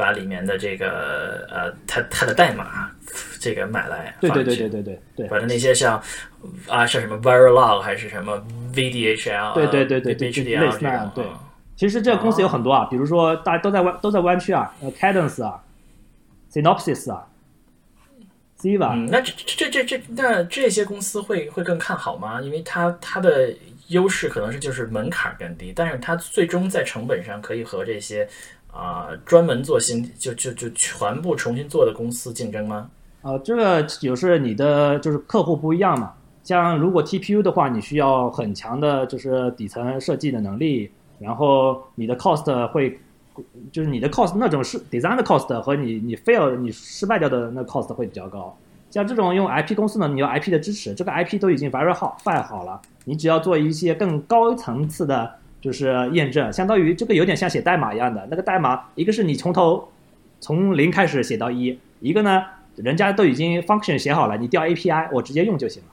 [0.00, 2.90] 把里面的这个呃，它它的代码
[3.38, 6.02] 这个买来，对对对对对对对，把它那些像
[6.66, 11.12] 啊像什么 Verilog 还是什么 VDHL，对对对对对，类似那样。
[11.14, 11.26] 对，
[11.76, 15.62] 其实这个公司有很多啊，比如说大家都在湾都在湾区啊，呃，Cadence 啊
[16.50, 17.26] ，Synopsys 啊
[18.58, 18.94] ，Siva。
[18.94, 22.40] 嗯，那这这这这那这些公司会会更看好吗？
[22.40, 23.52] 因为它它的
[23.88, 28.26] 优势可能是就是门槛更低，但是它最终在成本上可以和这些。
[28.72, 32.88] 啊，专门做新就就就全部重新做的公司竞争吗？
[33.22, 36.12] 呃，这个就是你的就是客户不一样嘛。
[36.42, 42.98] 像如果 TPU 的话，你需要很强的就是底层设计的能力，然后你的 cost 会
[43.70, 48.56] 就是你的 cost 那种是 design 的 cost 和你你 fail 你失败掉的那 cost 会比较高。
[48.90, 55.39] 像这种用 IP 公司呢，你要 IP 的支持，这个 IP 都已经 very 好 fine 好了，你只要做一些更高层次的。
[55.60, 58.26] 就是验证，相当于这个有点像写代码一样的。
[58.30, 59.88] 那个代码，一个是你从头
[60.40, 62.44] 从零开始写到一，一个呢，
[62.76, 65.88] 人家都已经 function 写好了，你调 API，我直接用就行了。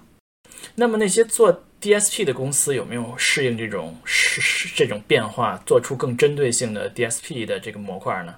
[0.76, 8.34] 那么那些做 DSP 的公司有没有适应这种是这种变化，做出更针对性的 DSP 的这个模块呢？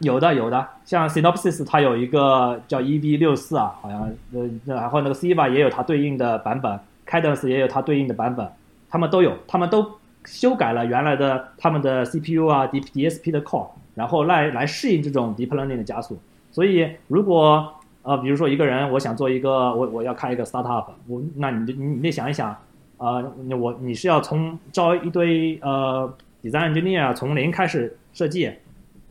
[0.00, 8.50] 有的有的，像 Synopsys 它有一个叫 EB 六四啊，好像呃，然后那个 Civa 也有它对应的版本，Cadence 也有它对应的版本，
[8.88, 16.18] 他们都有，他们都修改了原来的他们的 CPU 啊 D DSP 的 core，然后来来适应这种 deep learning 的加速。
[16.50, 22.56] 所以如果呃，比如说一个人我想做一个我我要开一个 startup，我那你你你得想一想，
[22.98, 28.50] 呃，我你是要从招一堆呃 design engineer 从零开始设计。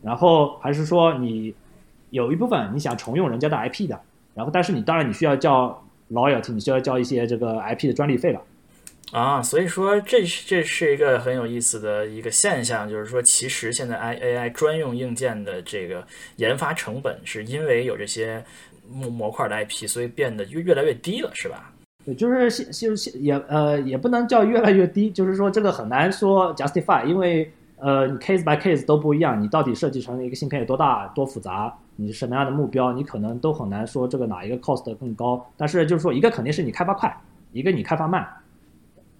[0.02, 1.54] 然后还是说你
[2.08, 4.00] 有一部分你想重用人家的 IP 的，
[4.34, 5.78] 然后但是你当然你需要交
[6.10, 8.40] loyalty，你需要交一些这个 IP 的专利费了。
[9.12, 18.44] 啊，所以说这是这是一个很有意思的一个现象，就是说其实现在 I A I 专用硬件的这个研发成本是因为有这些
[18.88, 21.72] 模模块的 IP，所以变得越越来越低了，是吧？
[22.04, 27.50] 对，就是现就是也呃也不能叫越来越低，就是说这个很难说 justify，因为。
[27.82, 35.50] 呃，你 case by case 都不一样，你到底设计成一个芯片有多大、多复杂，你什么样的目标，你可能都很难说这个哪一个 cost 更高。
[35.56, 37.10] 但是就是说，一个肯定是你开发快，
[37.52, 38.28] 一个你开发慢，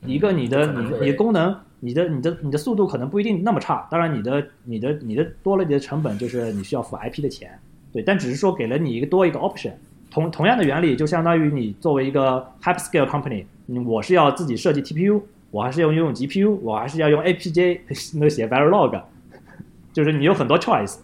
[0.07, 3.87] 一个你的你你功能、你的你的你的速度可能不一定那么差。
[3.91, 7.59] 当然，你的你的你的多了你的成本，就是你需要付 IP 的钱，
[7.93, 8.03] 对。
[8.03, 9.73] 但只是说给了你一个多一个 option，
[10.11, 13.45] 同同样的原理就相当于你作为一个 hyperscale company，
[13.85, 15.21] 我是要自己设计 TPU。
[15.51, 17.81] 我还是要用 GPU，我还是要用 APJ
[18.15, 19.03] 那个写 Verilog，
[19.93, 20.97] 就是你有很多 choice。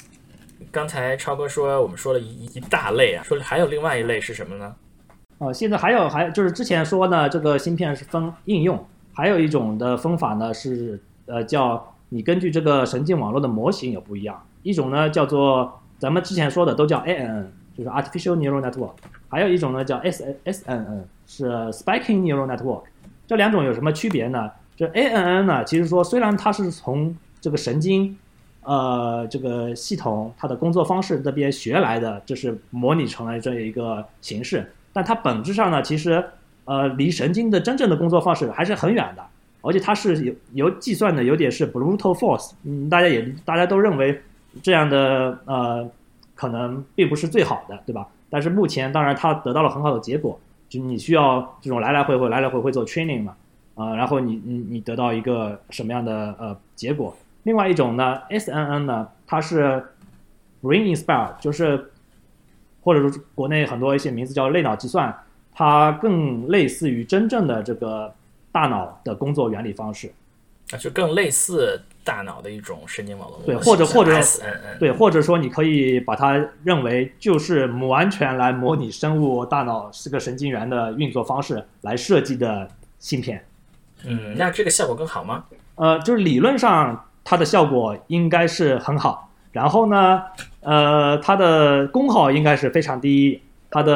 [0.71, 4.73] 刚才超哥说我们说了一一大类啊，说还有另外一类是什么呢？
[5.39, 17.47] 呃，现在还有还就是之前说呢，这个芯片是分应用，还有一种的分法呢是呃叫你根据这个神经网络的模型有不一样，一种呢叫做咱们之前说的都叫 ANN，
[17.77, 18.93] 就是 Artificial Neural Network，
[19.29, 22.83] 还有一种呢叫 SSNN，是 Spiking Neural Network。
[23.27, 24.51] 这两种有什么区别呢？
[24.77, 28.17] 这 A N N 呢，其实说虽然它是从这个神经，
[28.63, 36.25] 呃，这个系统它的工作方式这边学来的，这是模拟成了这一个形式，但它本质上呢，其实
[36.65, 39.23] 呃，离神经的真正的工作方式还是很远的，
[39.61, 44.19] 而且它是有有计算的有点是 brute force，嗯，大家也大家都认为
[44.63, 45.87] 这样的呃，
[46.35, 48.09] 可能并不是最好的，对吧？
[48.31, 50.41] 但是目前当然它得到了很好的结果。
[50.71, 53.37] 就你需要这种来来回回、来来回回做 training 嘛，
[53.75, 57.15] 啊，然后你你你得到一个什么样的呃结果？
[57.43, 59.85] 另外一种呢，SNN 呢，它是
[60.63, 61.93] brain inspire，就是
[62.87, 65.13] 或者说国内很多一些名字叫类脑计算，
[65.53, 68.15] 它更类似于真正的这个
[68.51, 70.11] 大脑的工作原理方式，
[70.71, 71.83] 啊，就更类似。
[72.07, 74.13] 大脑的一种神经网络，对，或者或者
[74.79, 82.71] 对，或者说你可以把它认为就是完全来模拟生物大脑是个神经元的运作方式来设计的
[83.01, 83.45] 芯片。
[84.05, 85.43] 嗯，那这个效果更好吗？
[85.75, 90.23] 呃，就是理论上它的效果应该是很好，然后呢，
[90.67, 93.95] 呃，它的功耗应该是非常低，它的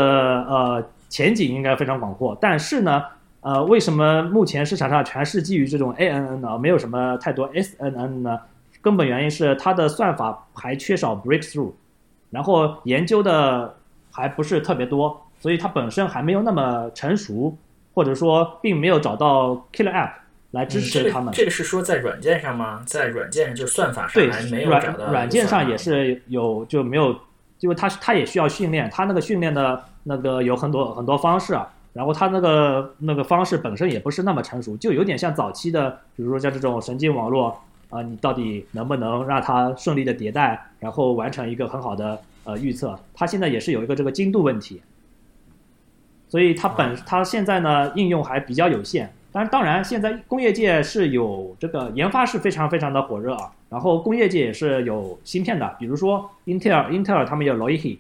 [0.49, 3.03] 呃前景应该非常广阔，但是呢。
[3.43, 6.59] 呃，为什么目前市场上全是基于这种 ANN 呢？
[6.59, 8.39] 没有什么太多 SNN 呢？
[8.83, 11.73] 根本原因是它的算法还缺少 breakthrough，
[12.29, 13.75] 然后研究的
[14.13, 17.57] 还不是特别多，所以它本身还没有那么成熟，
[17.95, 20.11] 或者说并没有找到 killer app
[20.53, 21.33] 来支持他们。
[21.33, 22.83] 这个是说在软件上吗？
[22.87, 25.11] 在软件上就算法上还没有找到。
[25.11, 27.15] 软件上也是有就没有，
[27.61, 31.73] 因为它它也需要训练，它那个训练的那个有很多很多方式啊。
[31.93, 42.97] 然后它那个那个方式本身也不是那么成熟，就有点像早期的，比如说像这种神经网络啊，你到底能不能让它顺利的迭代，然后完成一个很好的呃预测？
[43.13, 44.81] 它现在也是有一个这个精度问题，
[46.29, 49.13] 所以它本它现在呢应用还比较有限。
[49.33, 57.99] 但是当然，现在工业界是有这个研发是非常非常的火热啊，然后工业界也是有芯片的，比如说英特尔，英特尔他们有 Loihi。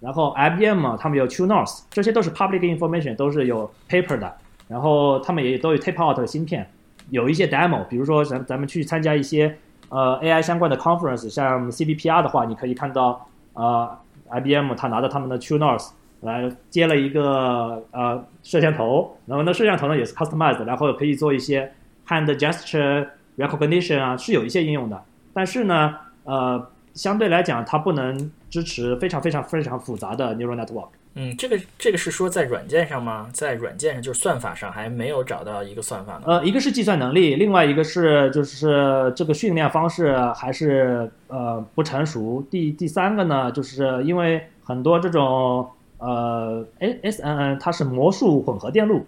[0.00, 4.32] 然后 IBM 他们有 True North，这些都是 public information，都是有 paper 的。
[4.68, 6.70] 然后他们也都有 tape out 的芯片，
[7.10, 7.82] 有一些 demo。
[7.86, 9.56] 比如说咱咱们去参加一些
[9.88, 13.90] 呃 AI 相关的 conference，像 CBPR 的话，你可以看到呃
[14.30, 15.88] IBM 他拿着他们的 True North
[16.20, 21.72] 来接了一个呃摄像头，然后那摄像头呢也是 customized，然后可以做一些
[22.06, 25.02] hand gesture recognition 啊，是有一些应用的。
[25.32, 25.94] 但是呢，
[26.24, 26.68] 呃。
[26.94, 30.88] 相对来讲，它不能支持非常非常非常复杂的 neural network。
[31.14, 33.28] 嗯，这个这个是说在软件上吗？
[33.32, 36.22] 在软件上就是算法上还没有找到一个算法呢。
[36.26, 42.44] 呃，一个是计算能力，另外一个是就是这个训练方式还是呃不成熟。
[42.50, 45.68] 第第三个呢，就是因为很多这种
[45.98, 49.06] 呃 S N N 它是魔术混合电路，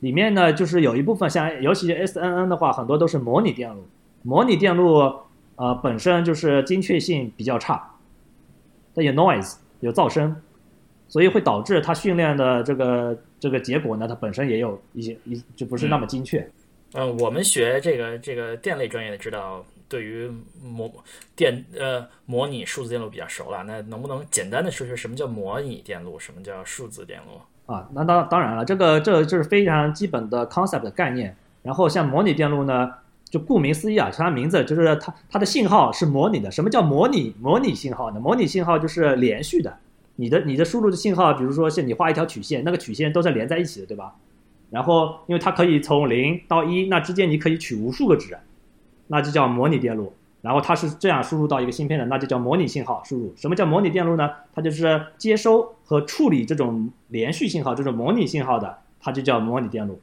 [0.00, 3.82] 里面呢就是有一部分像尤其是 S N N 的话，很多都是模拟电路，
[4.22, 5.12] 模拟电路。
[5.56, 7.94] 呃，本身就是精确性比较差，
[8.92, 10.34] 它有 noise 有噪声，
[11.06, 16.44] 所以会导致它训练的这个这个结果呢，它本身也有一些一就不是那么精确。
[16.94, 20.30] 嗯，我们学这个这个电类专业的知道，对于
[20.62, 20.92] 模
[21.36, 23.64] 电呃模拟数字电路比较熟了。
[23.64, 27.72] 那能不能简单的说说什么叫模拟电路，什么叫数字电路？
[27.72, 31.36] 啊，那当当然了，这个这这是非常基本的 concept 的概念。
[31.62, 32.92] 然后像模拟电路呢，
[33.24, 36.50] 就顾名思义啊，它名字就是它它的信号是模拟的。
[36.50, 38.20] 什么叫模拟模拟信号呢？
[38.20, 39.78] 模拟信号就是连续的，
[40.16, 44.14] 你的你的输入的信号，比如说像你画一条曲线，那个曲线都是连在一起的，对吧？
[44.70, 48.36] 然后，因为它可以从零到一，那之间你可以取无数个值，
[49.08, 50.12] 那就叫模拟电路。
[50.42, 53.32] 然后它是这样输入到一个芯片的，那就叫模拟信号输入。
[53.34, 54.30] 什么叫模拟电路呢？
[54.52, 59.98] 它就是接收和处理这种连续信号，这种模拟信号的，它就叫模拟电路。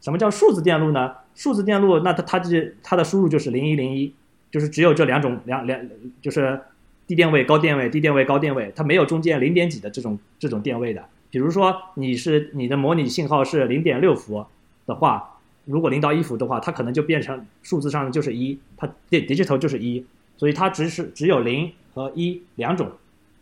[0.00, 1.12] 什么叫数字电路呢？
[1.36, 4.12] 数字电路，那它它就它的输入就是零一零一，
[4.50, 5.80] 就是只有这两种两两，
[6.20, 6.60] 就是
[7.06, 11.04] 低电位、高电位、低电位、高电位，它没有中间零点几的这种这种电位的。
[11.30, 14.44] 比如说你是你的模拟信号是零点六伏
[14.86, 15.33] 的话，
[15.64, 20.04] 如果零到一伏的话，它可能就变成数字上就是一，它 digital 就是一，
[20.36, 22.90] 所以它只是只有零和一两种，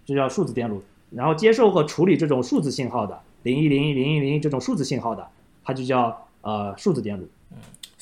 [0.04, 0.82] 就叫数字电路。
[1.10, 5.26] 然后接受和处理这种数字信号的零一零一零一零一这种数字信号的，
[5.62, 7.28] 它就叫呃数字电路。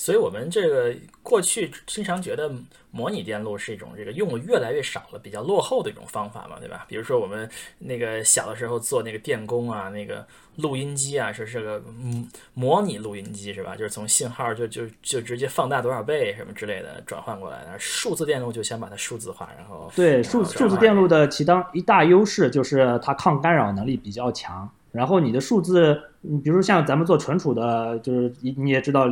[0.00, 2.50] 所以，我们这个过去经常觉得
[2.90, 6.86] 模拟电路是一种这个用的越来越少了、比较落后的一种方法嘛，对吧？
[6.88, 7.46] 比如说我们
[7.78, 10.26] 那个小的时候做那个电工啊，那个
[10.56, 13.76] 录音机啊，说是这个嗯模拟录音机是吧？
[13.76, 17.76] 就是从信号就就就直接放大多少倍什么之类的转换过来。
[17.78, 24.66] 数字电路就先把它数字化，然后对数数字电路的其当一大优势就是它抗干扰能力比较强。
[24.92, 29.06] 然后你的数字，你比如像咱们做存储的，就是你你也知道。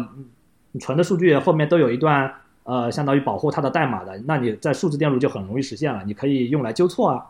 [0.73, 2.33] 你存的数据后面都有一段，
[2.65, 6.03] 呃，相当于保护它的代码的，那你在数字电路就很容易实现了。
[6.05, 7.25] 你可以用来纠错啊。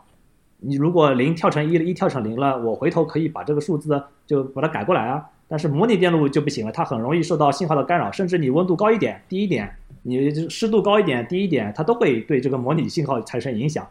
[0.58, 5.24] 你如果零跳成一，一跳成零了，我回头可以把这个数字就把它改过来啊。
[5.46, 9.72] 但是模拟电路就不行了，它很容易受到信号的干扰，甚至你温度高一点、低一点，
[10.02, 13.86] 你湿度高一点、低一点，它都会对这个模拟信号产生影响。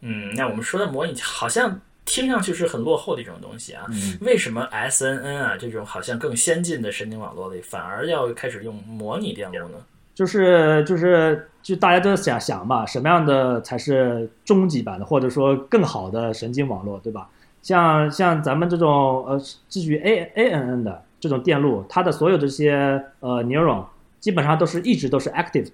[0.00, 1.80] 嗯，那我们说的模拟好像。
[2.06, 3.84] 听上去是很落后的一种东西啊，
[4.20, 9.76] 为什么 SNN 啊这种好像更先进的神经网络里反而要开始用模拟电路呢？
[10.14, 17.28] 就是就是就大家都想想嘛，什么样的才是终极版的，或者说更好的神经网络，对吧？
[17.60, 19.38] 像像咱们这种呃
[19.68, 23.84] 基于 A ANN 的这种电路，它的所有这些呃 neuron
[24.20, 25.72] 基本上都是一直都是 active，的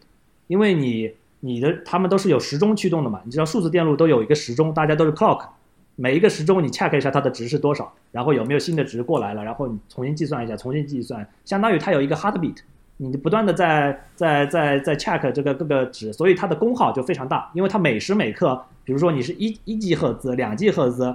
[0.49, 5.47] 因为你你的它们都是有时钟驱动的嘛，你知道数字电路都有一个时钟，大家都是 clock。
[6.03, 12.57] 每一个时钟你 check 一下它的值是多少，然后有没有新的值过来了，然后你重新计算一下，重新计算，相当于它有一个 heartbeat，
[12.97, 21.15] 你不断的在在在在 check 这个各个值，所以它的功耗就非常大，因为它每时每刻，比如说你是一一 G 赫兹、两 G 赫兹，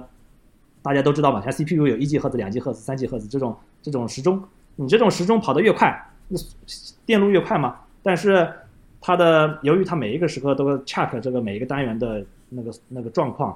[0.80, 4.42] 大家都知道嘛，像 CPU 有一 G 赫兹、两 G 赫兹、三 G 赫兹这种这种时钟，
[4.76, 5.94] 你这种时钟跑得越快，
[6.28, 6.38] 那
[7.04, 8.50] 电路越快嘛，但是
[9.02, 13.54] 它的由于它每一个时刻都 check 这个每一个单元的那个那个状况。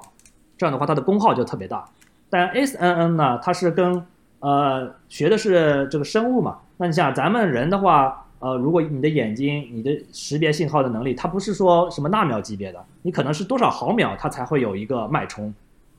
[0.57, 1.85] 这样的话，它的功耗就特别大。
[2.29, 4.05] 但 SNN 呢，它是跟
[4.39, 6.59] 呃学的是这个生物嘛。
[6.77, 15.53] 那你像咱们人的话，呃，如果你的眼睛、你的识别信号的能力，它不是说什么纳秒级别的，你可能是多少毫秒它才会有一个脉冲。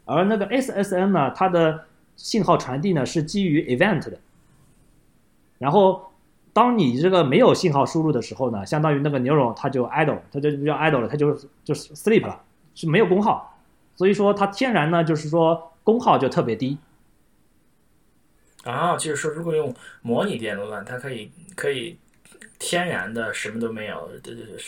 [0.04, 1.84] 而那个 SSN 呢，它的
[2.16, 4.18] 信号传递呢是基于 event 的。
[5.58, 6.02] 然后，
[6.52, 11.32] 当你这个没有信号输入的时候呢，相当于那个 neuron 它就 idle，它就不叫 idle 了，它就
[11.64, 12.40] 就 sleep 了，
[12.74, 13.53] 是没有功耗。
[13.96, 16.78] 所以说它天然呢，就是说功耗就特别低。
[18.64, 21.98] 啊，就是说如果用模拟电路呢，它可以可以
[22.58, 24.08] 天然的什么都没有，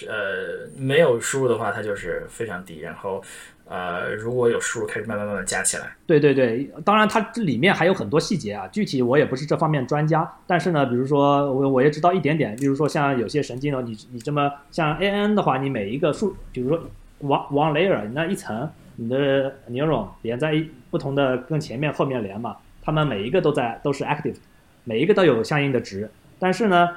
[0.07, 2.81] 呃，没有输入的话，它就是非常低。
[2.81, 3.25] 然后
[3.65, 5.97] 呃，如果有输入，开始慢慢慢慢加起来。
[6.07, 10.31] 对对对，当然它这里面还有很多细节啊，具体我也不是这方面专家。
[10.47, 16.79] 但是呢，比如说我我也知道一点点，比如说像有些神经呢，你你这么像 A N 的话，你每一个数，比如说
[17.23, 18.71] one one layer 那一层。
[18.99, 24.37] 你的 neuron 连在一不同的跟前面后面连嘛，它们每一个都在都是 active，
[24.85, 26.11] 每一个都有相应的值。
[26.39, 26.89] 但是呢，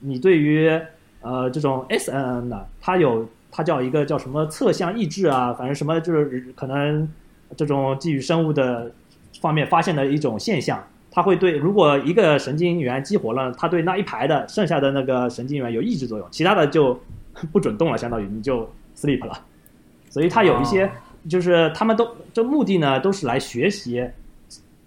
[0.00, 0.70] 你对于
[1.22, 7.08] 呃这种 SNN 呢，它有它叫一个叫什么侧向抑制啊，反正什么就是可能
[7.56, 8.92] 这种基于生物的
[9.40, 17.00] 方面发现的一种现象，它会对如果一个神经元激活了，它对那一排的剩下的那个神经元有抑制作用，其他的就
[17.50, 19.32] 不准动了，相当于你就 sleep 了。
[20.10, 20.90] 所以它有一些。
[21.28, 24.08] 就是他们都这目的呢，都是来学习，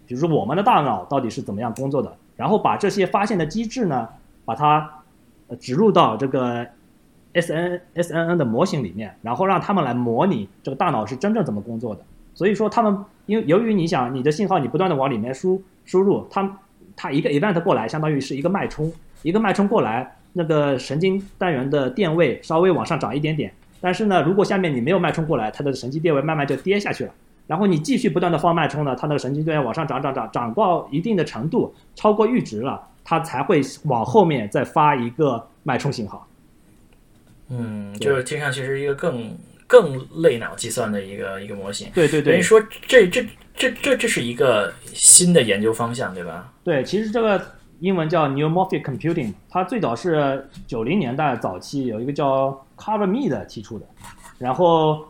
[0.08, 4.10] 比如说我们的大脑到底是怎么样工作的，然后把这些发现的机制呢，
[4.44, 4.90] 把它
[5.60, 6.66] 植入到这个
[7.34, 12.02] S N S N N 的模型里面，然后让他们来模拟这个大脑是真正怎么工作的。
[12.34, 16.60] 所以说他们因为由于你想你的信号你不断的往里面输输入，它
[16.96, 23.54] 它一个 event 过来，相当于是一个脉冲，一个脉冲过来，那个神经单元的电位稍微往上涨一点点。
[23.84, 27.12] 但是呢，如果下面你没有脉冲过来，它的神经电位慢慢就跌下去了。
[27.48, 36.26] 然后你继续不断的放脉冲呢，它那个神经电位往上涨涨涨涨到一定的程度，超过阈值了，它才会往后面再发一个脉冲信号。
[37.50, 41.90] 嗯，就是听上去是一个更更类脑计算的一个一个模型。
[41.94, 46.54] 对对对，等于说这这这这这是一个新的研究方向，对吧？
[46.64, 47.46] 对，其实这个
[47.82, 53.86] 英文叫 neuromorphic computing，它最早是九零年代早期有一个叫 Coverme 的提出的，
[54.40, 55.06] 然后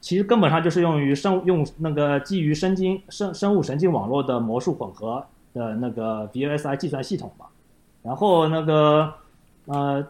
[0.00, 7.46] 其实根本上就是用于生用那个基于神经生生物神经网络的魔术混合的那个 VLSI 计算系统嘛。
[8.02, 9.14] 然后那个
[9.66, 10.06] 呃，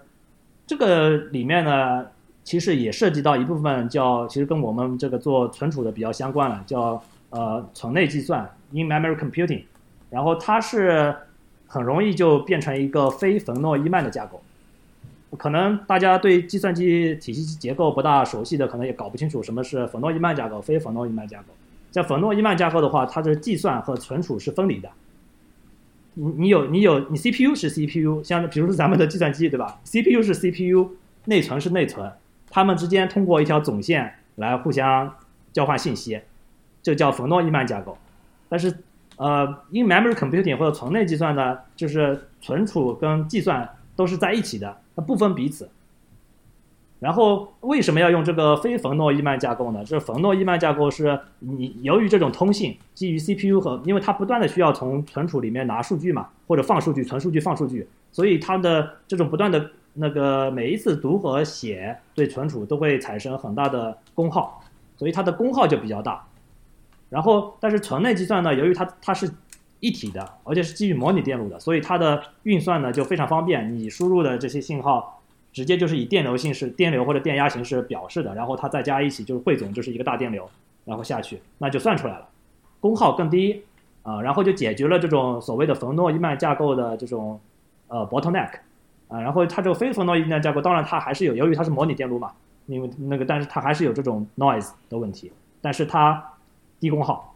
[0.67, 2.07] 这个里面呢，
[2.43, 7.01] 其实也涉及到一部分叫，其实跟我们这个做存储的比较相关了，叫
[7.31, 9.63] 呃存内计算 （in-memory computing）。
[10.11, 11.15] 然后它是
[11.69, 14.43] 很容易就变成一个非冯诺依曼的架构。
[15.37, 21.47] 可能大家对计算机体系结构不大熟悉的，可能也搞不清楚什么是冯诺依曼架构、非冯诺依曼架构。
[21.91, 24.91] 在冯诺依曼架构的话，它的计算和存储是分离的。
[26.15, 30.91] 你你有你有你 CPU 是 CPU，像比如说咱们的计算机对吧？CPU 是 CPU，
[31.25, 32.11] 内存是内存，
[32.51, 35.13] 它们之间通过一条总线来互相
[35.53, 36.21] 交换信息，
[36.83, 37.97] 这叫冯诺依曼架构。
[38.49, 38.77] 但是
[39.17, 45.69] 呃，in-memory computing 或者存内计算呢，就是存储跟计算都是在一起的，它不分彼此。
[47.01, 49.85] 然后为什么要用这个非冯诺依曼架构呢？
[49.85, 64.63] 这冯诺依曼架构是你由于这种通信基于 CPU 和，因为它不断的需要从存储里面拿数据嘛，或者放数据、存数据、放数据，所以它的这种不断的那个每一次读和写对存储都会产生很大的功耗，
[64.97, 66.25] 所以它的功耗就比较大。
[67.11, 69.31] 然后，但是存内计算呢，由于它它是
[69.85, 73.71] 一体的，而且是基于模拟电路的，所以它的运算呢就非常方便。
[73.79, 75.21] 你输入的这些信号，
[75.53, 80.49] 直接就是以电流形式、电流或者电压形式表示的，然后它再加一起就是汇总，就是一个大电流，
[80.87, 82.27] 然后下去，那就算出来了，
[82.81, 83.63] 功耗更低
[84.03, 87.39] 啊，然后就解决了这种所谓的冯诺依曼架构的这种
[87.89, 88.53] 呃 bottleneck
[89.09, 92.33] 啊，然后它这个非冯诺依曼架构，当然它还是有，由于它是模拟电路嘛，
[92.65, 95.31] 因为那个，但是它还是有这种 noise 的问题，
[95.61, 96.25] 但是它
[96.81, 97.34] 低功耗。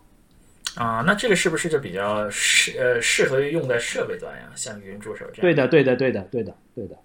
[0.76, 4.44] 啊，那这个是不是就比较适呃适合于用在设备端呀？
[4.54, 5.40] 像语音助手这样。
[5.40, 6.96] 对的，对的，对的，对的，对的。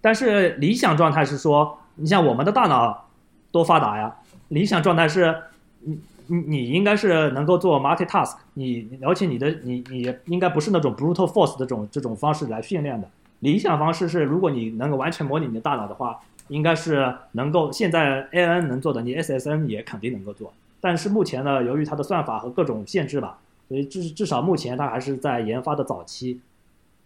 [0.00, 3.08] 但是理想状态是说，你像我们的大脑
[3.50, 4.16] 多发达呀？
[4.48, 5.34] 理想状态是，
[5.80, 13.08] 你你你应该是能够做 multitask，你而且你的你你应该不是那种 brute force 这种这种方式来训练的。
[13.38, 20.52] 理想方式是，如果你能够完全模拟你的大脑的话，应该是能够现在 A N 能做的，你 S S N 也肯定能够做。
[20.82, 26.40] 但是目前呢，由于它的算法和各种限制吧，所以至至少目前它还是在研发的早期。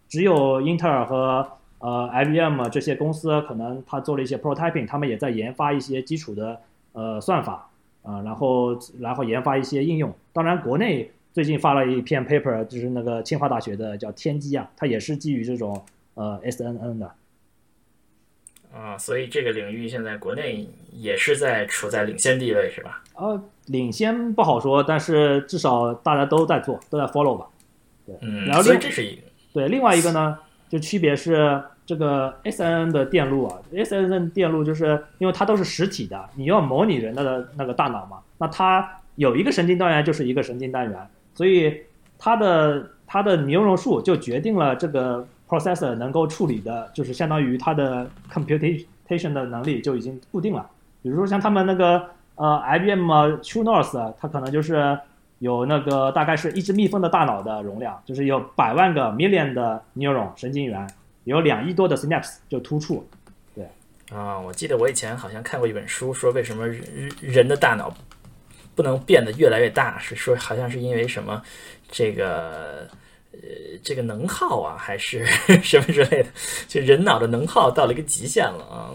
[0.08, 1.46] 只有英特尔和
[1.78, 6.58] 呃 IBM 这些公司可能它做了一些 prototyping，他们也在研发一些基础的
[6.92, 7.68] 呃算法
[8.02, 10.10] 啊，然后然后研发一些应用。
[10.32, 17.12] 当然，国内最近发了一篇 paper，就是那个清华大学的叫天机啊，它也是基于这种呃 SNN 的。
[18.76, 23.02] 啊，所以这个领域现在国内也是在处在领先地位，是吧？
[23.14, 27.46] 呃，领先不好说，但是至少大家都在做，都在 follow 吧。
[28.04, 29.22] 对，嗯，然后另所以这是一个
[29.54, 41.80] 对另外一个呢，就区别是这个 SNN 的电路啊，SNN 电路就是因为它都是实体的，你要模拟人的那个大脑嘛，那它有一个神经单元就是一个神经单元，所以
[42.18, 50.68] 它的它的牛容数就决定了这个 processor 能够处理的，就是相当于它的 computation 的能力就已经固定了。
[51.02, 52.02] 比如说像他们那个
[52.34, 53.10] 呃 IBM
[53.42, 54.98] True North，它可能就是
[55.38, 60.88] 有那个大概是一只蜜蜂的大脑的容量，就是有百万个 million 的 neuron 神经元，
[61.24, 63.06] 有两亿多的 synapse 就突触。
[63.54, 63.68] 对
[64.10, 67.94] 啊，我记得我以前好像看过一本书，说为什么人人的大脑
[68.74, 71.40] 不能变得越来越大，是说好像是因为什么
[71.88, 72.88] 这个
[73.42, 75.24] 呃这个能耗啊，还是
[75.62, 76.28] 什么之类的，
[76.66, 78.90] 就人脑的能耗到了一个极限了啊。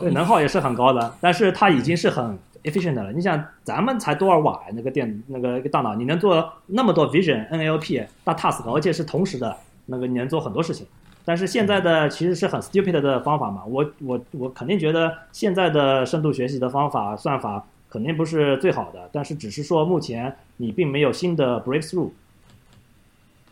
[0.00, 3.12] 对，能耗也是很高的，但是它已经是很 efficient 的了。
[3.12, 9.54] 你想，咱们才多少瓦那个电那个一个大脑，你能做那么多 vision、NLP 大 task，而且是同时的，
[9.84, 10.86] 那个你能做很多事情。
[11.24, 22.10] 但是现在的其实是很 stupid 的方法嘛，我我我肯定觉得现在的深度学习的方法算法肯定不是最好的，但是只是说目前你并没有新的 breakthrough。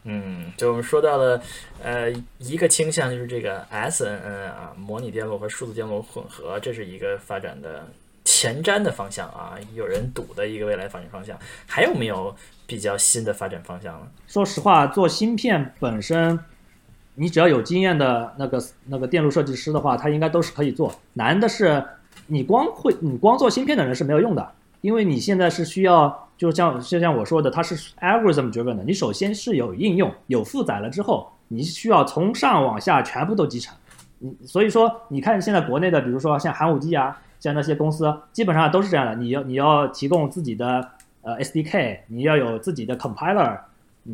[0.05, 1.43] 嗯，就我们说到了，
[1.83, 7.87] 呃，一个倾向就是这个 SNN 啊，模拟电路和数字电路混合，这是一个发展的
[8.25, 11.39] 前瞻的方向啊，有人赌的一个未来发展方向。
[11.67, 12.35] 还有没有
[12.67, 14.07] 比较新的发展方向呢？
[14.27, 16.39] 说实话，做芯片本身，
[17.17, 20.95] 你只要有经验的那个那个电路设计师的话，他应该都是可以做。
[21.13, 21.85] 难的是，
[22.27, 33.77] 你光会你光做芯片的人是没有用的，因为你现在是需要，就像就像我说的，它是 algorithm driven 的，你首先是有应用，有负载了之后，你需要从上往下全部都集成。
[34.21, 39.15] 你所以说，你看现在国内的，比如说像寒武纪啊，像那些公司，基本上都是这样的。
[39.17, 40.89] 你要你要提供自己的
[41.21, 43.59] 呃 SDK，你要有自己的 compiler，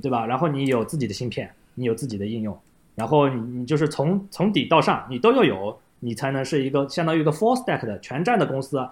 [0.02, 0.26] 对吧？
[0.26, 2.58] 然后你有自己的芯片，你有自己的应用，
[2.96, 8.84] 然后你你就是从从底到上，你都要有，你才能是一个相当于一个 full stack 的全站的公司，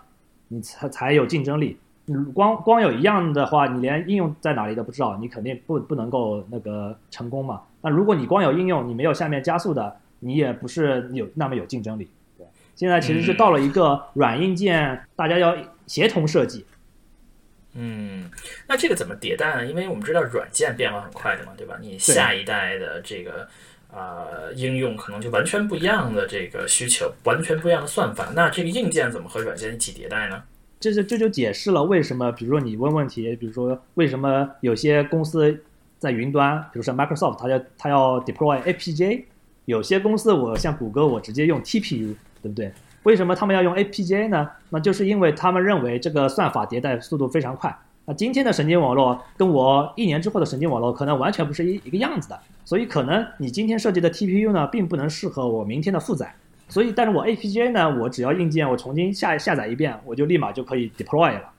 [0.47, 1.77] 你才才有竞争力。
[2.07, 7.63] 你光光有一样的话，你连应用在哪里都不知道，你肯定不不能够那个成功嘛。
[7.81, 9.97] 那如果你光有应用，你没有下面加速的。
[10.21, 12.47] 你也不是有那么有竞争力，对。
[12.75, 15.55] 现在其实是到了一个软硬件大家要
[15.87, 16.65] 协同设计。
[17.75, 18.31] 嗯，
[18.67, 19.67] 那这个怎么迭代呢？
[19.67, 21.77] 因为我们知道软件变化很快的嘛，对吧？
[21.79, 23.47] 你下一代的这个
[23.93, 28.29] 呃应用可能就完全不一样的这个需求，完全不一样的算法。
[28.35, 30.43] 那这个硬件怎么和软件一起迭代呢？
[30.85, 35.59] 这就这就解释了为什么，比如说你问问题，比如说为什么有些公司
[35.99, 39.23] 在云端，比如说 Microsoft，它要它要 deploy APJ。
[39.65, 42.71] 有些公司，我像谷歌，我直接用 TPU，对不对？
[43.05, 44.51] 为什么他们要用 APJ 呢？
[44.69, 47.75] 那就是因为他们认为这个算法迭代速度非常快。
[48.05, 56.35] 那今天的神经网络跟我一年之后的神经网络可能完全不是一一个样子的，所以可能你今天设计的 TPU 呢，并不能适合我明天的负载。
[56.69, 61.53] 所以，但是我 APJ 呢，我只要硬件我重新下下载一遍，我就立马就可以 deploy 了。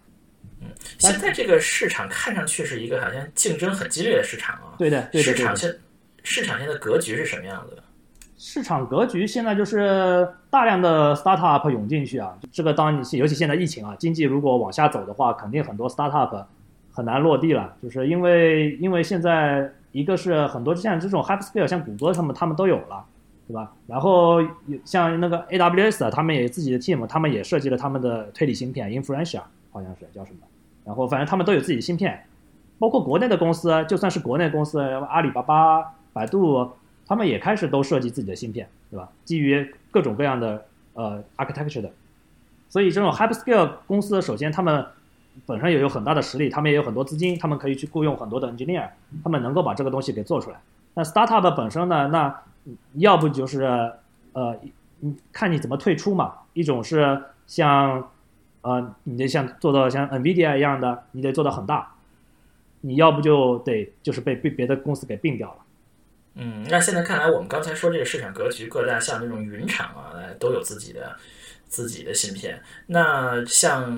[0.61, 4.75] 嗯，现在这个市场看上去是一个好像竞争很激烈的市场啊。
[4.77, 5.23] 对的，对的。
[5.23, 5.75] 市场现
[6.23, 7.83] 市场现在格局是什么样子的？
[8.37, 16.45] 市场格局现在就是大量的 startup 涌进去啊，这个当然你尤其现在疫情啊，经济如果往下走的话，肯定很多 startup
[16.91, 23.05] 很难落地了，就是因为因为现在一个是很多像这种 hyperscale，像谷歌他们他们都有了，
[23.47, 23.71] 对吧？
[23.87, 24.41] 然后
[24.83, 29.41] 像那个 AWS 他们也自己的 team，他们也设计了他们的推理芯片 Inferentia，
[29.71, 30.39] 好像是叫什么，
[30.83, 32.25] 然后反正他们都有自己的芯片，
[32.79, 36.71] 包括国内的公司，就算是国内公司，阿里巴巴、百度。
[37.07, 39.07] 他们也开始都设计自己的芯片，对吧？
[39.23, 40.65] 基于各种各样的
[40.95, 41.91] 呃 architecture 的，
[42.67, 44.83] 所以这种 hyperscale 公司，首先他们
[45.45, 48.89] 本身也有很大的实力，他们也有很多资金，他们可以去雇佣很多的 engineer，
[49.23, 50.59] 他们能够把这个东西给做出来。
[50.95, 52.41] 那 startup 本身呢，那
[52.95, 53.63] 要不就是
[54.33, 54.59] 呃，
[54.99, 56.33] 你看你怎么退出嘛？
[56.53, 58.11] 一种是像
[58.61, 61.95] 呃，你得像做到像 Nvidia 一样的，你得做到很大，
[62.81, 65.57] 你要不就得就是被被别的公司给并掉了。
[66.35, 71.15] 嗯，那现在看来，我们刚才说这个市场格局，各大像这种云厂啊，都有自己的
[71.67, 72.61] 自己的芯片。
[72.87, 73.97] 那像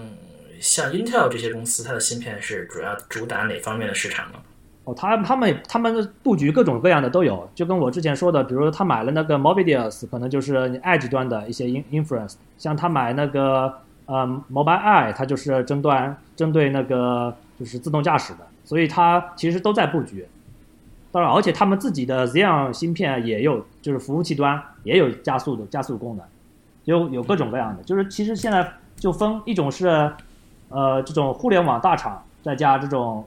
[0.59, 4.39] 像 Intel 这些公司，它的芯片是主要主打哪方面的市场呢？
[4.87, 15.93] 哦，他他们他们的布局各种各样的都有，就跟我之前说的，比如他买了那个 Mobidius，可能就是 Edge 端的一些 inference；像他买那个呃 Mobileye，它就是针对
[16.37, 20.25] 针对那个就是自动驾驶的，所以它其实都在布局。
[21.11, 26.25] 当然，而且他们自己的 Xeon 芯片也有，就是服务器端也有加速的加速功能，
[26.85, 27.83] 有有各种各样的。
[27.83, 30.09] 就是其实现在就分一种是，
[30.69, 33.25] 呃，这种互联网大厂再加这种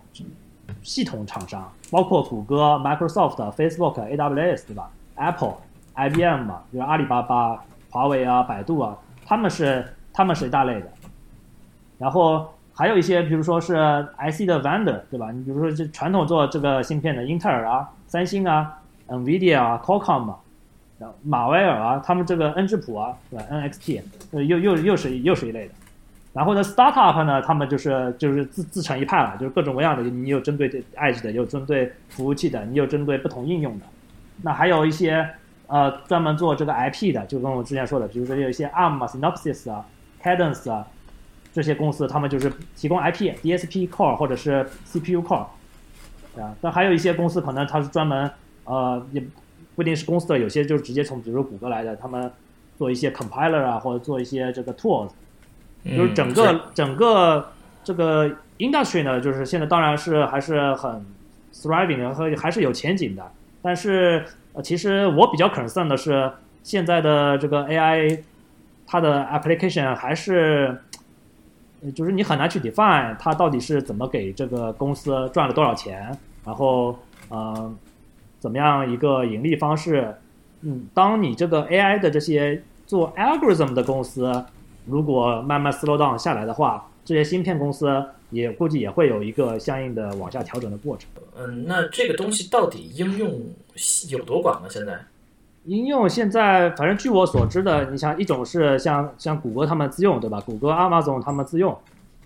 [0.82, 5.54] 系统厂商，包括谷歌、Microsoft、Facebook、AWS 对吧？Apple、
[5.94, 10.86] IBM 嘛，比如阿里巴巴、华为啊、百度啊，他们是他们是一大类的，
[11.98, 12.46] 然后。
[12.72, 13.74] 还有一些，比如说是
[14.16, 15.30] IC 的 vendor，对吧？
[15.32, 20.38] 你比如说这传统做这个芯片的英特尔啊、三星啊、NVIDIA 啊、Qualcomm 啊、
[21.22, 24.00] 马威尔啊，他们这个恩智浦啊，对吧？NXT，
[24.30, 25.74] 又又又是又是一类的。
[26.32, 33.86] 然后呢，startup 呢，他们就是就是自自成一派了，就是各种各样的，你有针对 Edge 的，有针对服务器的，你有针对不同应用的。
[34.42, 35.28] 那还有一些
[35.66, 39.86] 呃专门做这个 IP 的，就跟我之前说的，比如说有一些 ARM 啊、Synopsys 啊、
[40.22, 40.86] Cadence 啊。
[41.52, 45.46] 这些公司他们就是提供 IP、DSP core 或者是 CPU core，
[46.40, 48.30] 啊，但还有一些公司可能它是专门
[48.62, 49.20] 呃，也
[49.74, 52.30] 不一定是公司的，有些就是直接从比如说谷歌来的，他们
[52.78, 55.10] 做一些 compiler 啊，或者做一些这个 tools，
[55.84, 57.52] 就是整个整个
[57.84, 58.28] 这个
[58.58, 61.04] industry 呢，就是现在当然是还是很
[61.52, 63.30] thriving 的和还是有前景的，
[63.62, 66.30] 但是呃，其实我比较 concern 的是
[66.62, 68.20] 现在的这个 AI，
[68.86, 70.78] 它的 application 还是。
[71.96, 76.14] 就是你很难去 define 它到底是怎么给这个公司赚了多少钱，
[76.44, 76.98] 然后
[77.30, 77.74] 呃，
[78.38, 80.14] 怎么样一个盈利方式？
[80.60, 84.44] 嗯，当你这个 AI 的这些做 algorithm 的公司，
[84.86, 91.08] 如果慢慢 slow down 下来的话，这些芯片公司也估计也会有一个相应的往下调整的过程。
[91.36, 93.40] 嗯，那这个东西到底应用
[94.08, 94.68] 有多广呢？
[94.70, 94.98] 现在？
[95.64, 100.40] 应用现在，反正据我所知的，你像一种是像像谷歌他们自用，对吧？
[100.40, 101.76] 谷歌、Amazon 他们自用，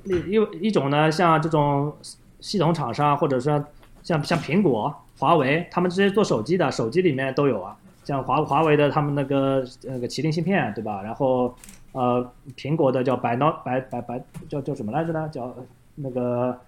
[0.05, 1.93] 另一一种呢，像这种
[2.39, 3.65] 系统厂商，或者说
[4.05, 7.77] 像像苹果、华为，他们这些做手机的，手机里面都有啊。
[8.05, 11.03] 像华华为的他们那个那个麒麟芯片，对吧？
[11.03, 11.53] 然后
[11.95, 15.29] 呃，苹果的叫白 no 白白白叫叫什么来着呢？
[15.33, 15.55] 叫
[15.95, 16.61] 那个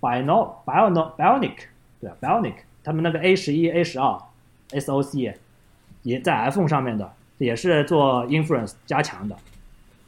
[0.00, 1.56] Bio Bio Bionic，
[2.00, 4.18] 对，Bionic，他们那个 A 十一、A 十二。
[4.70, 5.32] SOC
[6.02, 9.34] 也在 iPhone 上面的，也是做 inference 加强的，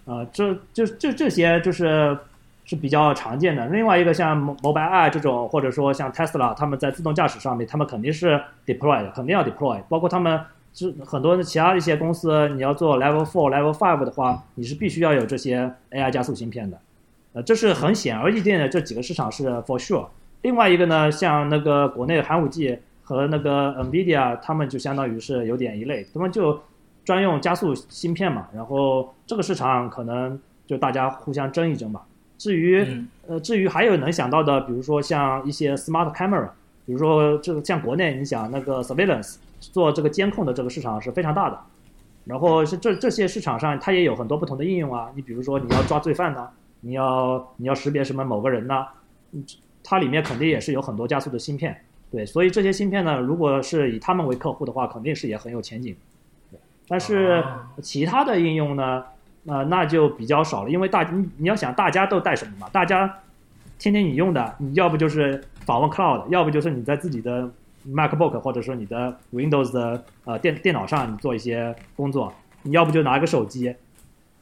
[0.05, 2.19] 呃，这就就这些就是
[2.67, 3.67] 是比较常见的。
[3.69, 9.81] 另外一个像 Mobileye 这种，或者说像 Tesla，他们在自动驾驶上面，他们肯定是 deploy 的，肯定要 deploy。
[9.89, 10.39] 包括他们
[10.73, 16.79] 是很多其他一些公司，你要做 Level Four、Level Five 的话，你是必须要有这些 AI 加速芯片的。
[17.33, 20.07] 呃，这是很显而易见的，这几个市场是 for sure。
[20.43, 22.79] 另外一个呢，像那个国内寒武纪。
[23.03, 26.61] 和那个 NVIDIA 他们就相当于是有点一类，他们就
[27.05, 32.07] 专用加速芯片嘛，然后这个市场可能就大家互相争一争吧。
[32.39, 32.87] 至于
[33.27, 36.51] 呃，至于还有能想到的，比如说像一些 smart camera，
[36.87, 41.61] 比如说这个像国内你想那个 surveillance 做这个监控的这个市场是非常大的，
[42.25, 45.11] 然后是这这些市场上它也有很多不同的应用啊。
[45.15, 46.49] 你比如说你要抓罪犯呢，
[46.81, 48.87] 你要你要识别什么某个人呢，
[49.85, 51.81] 它里面肯定也是有很多加速的芯片。
[52.11, 55.95] 对，所以这些芯片呢，如果是以他们为客户的话，肯定是也很有前景。
[56.89, 57.45] 但是
[57.81, 59.05] 其他的应用呢，
[59.47, 62.69] 呃，那就比较少了，因为大你你要想大家都带什么嘛？
[62.73, 63.19] 大家
[63.79, 67.49] 天天你用的，你要不就是访问 Cloud，要不就是你在自己的
[67.89, 73.75] MacBook 或者说你的 Windows 的呃电电脑上你做一些工作，你要不就拿个手机，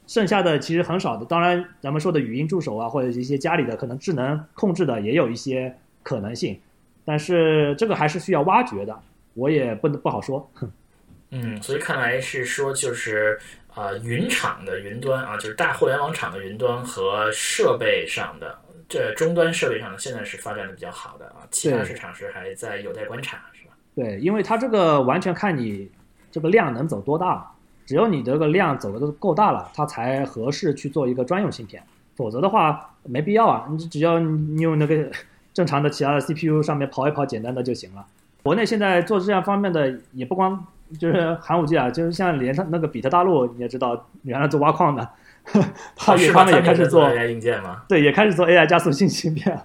[0.07, 1.25] 剩下的其实很少的。
[1.25, 6.59] 当然，咱们说的语音助手啊，或者一些家里的可能智能控制的，也有一些可能性。
[7.05, 8.99] 但是这个还是需要挖掘的，
[9.33, 10.49] 我也不不好说。
[11.31, 13.39] 嗯，所以看来是说，就是
[13.73, 18.57] 啊，云厂的云端啊，就是大互联网厂的云端和设备上的
[18.89, 23.71] 这终端设备上，现在是发展的比较好的啊，其他市场是还在有待观察，是吧？
[23.95, 25.89] 对，因为它这个完全看你
[26.31, 27.49] 这个量能走多大，
[27.85, 31.81] 只有你这个量走的够大了，它才合适去做一个专用芯片，
[32.15, 35.09] 否则的话没必要啊，你只要你用那个。
[35.51, 38.05] 正常的其他的 CPU 上面跑一跑简单的就行了。
[38.43, 40.63] 国内现在做这样方面的也不光
[40.97, 45.09] 就是寒武纪啊，就是像连上那个比特大陆，你也知道原来做挖矿的，
[45.95, 47.83] 他也他们也开始做 AI 硬件吗？
[47.87, 49.59] 对，也开始做 AI 加速性芯片。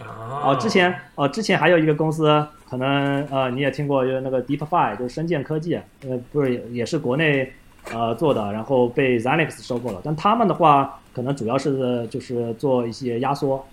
[0.00, 7.52] 哦，之前哦，之前还有一个公司，可能呃你也听过，就是那个 DeepFi，就是深建科技，呃不是也是国内
[7.92, 10.00] 呃做的，然后被 Xilinx 收购了。
[10.04, 13.66] 但他们的话，可能主要是就是做一些压缩。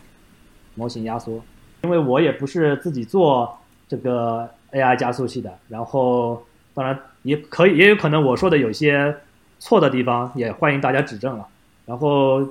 [0.78, 1.42] 模型压缩，
[1.84, 3.58] 因为我也不是自己做
[3.88, 9.16] 这个 AI 加速器的，然后当然也可以，也有可能我说的有些
[9.60, 11.48] 错的地方，也欢迎大家指正了。
[11.86, 12.48] 然后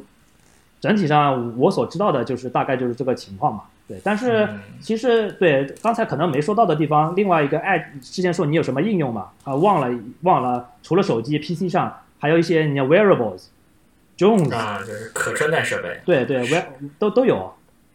[0.80, 3.62] 整体上我所知道的就是大概就是这个情况嘛。
[3.86, 4.48] 对，但是
[4.80, 9.28] 其实对刚才可能没说到的地方，另外一个爱之前说你有什么应用嘛？
[9.44, 16.00] 啊，忘了忘了，除了手机 PC 上，还有一些你 wearables，Jones 啊，就是可穿戴设备。
[16.06, 16.62] 对对，we
[16.98, 17.52] 都都有。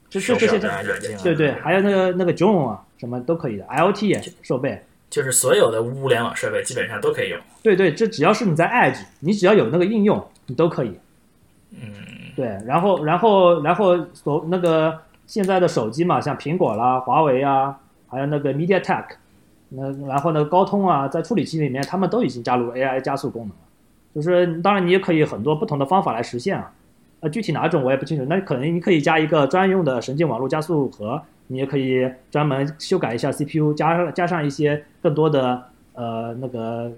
[0.10, 0.58] 就是这些，
[1.24, 7.40] 对对，还有那个那个 Drone 啊，什么都可以的，IoT 设备，就是所有的物联网设备基本上都可以用。
[7.64, 10.98] 对对，这只要是你在 Edge，你只要有那个应用，你都可以。
[11.72, 11.80] 嗯，
[12.36, 19.06] 对，然后然后然后所那个现在的手机嘛，像苹果啦、华为啊，还有那个 MediaTek，
[19.70, 23.56] 那然后那个高通啊，在处理器里面，他们都已经加入 AI 加速功能了。
[24.16, 26.72] 就是当然你也可以很多不同的方法来实现啊。
[27.22, 28.24] 呃，具体哪种我也不清楚。
[28.26, 31.22] 那可能你可以加一个专用的神经网络加速核，
[31.52, 36.92] 你也可以专门修改一下 CPU，加加上一些更多的呃那个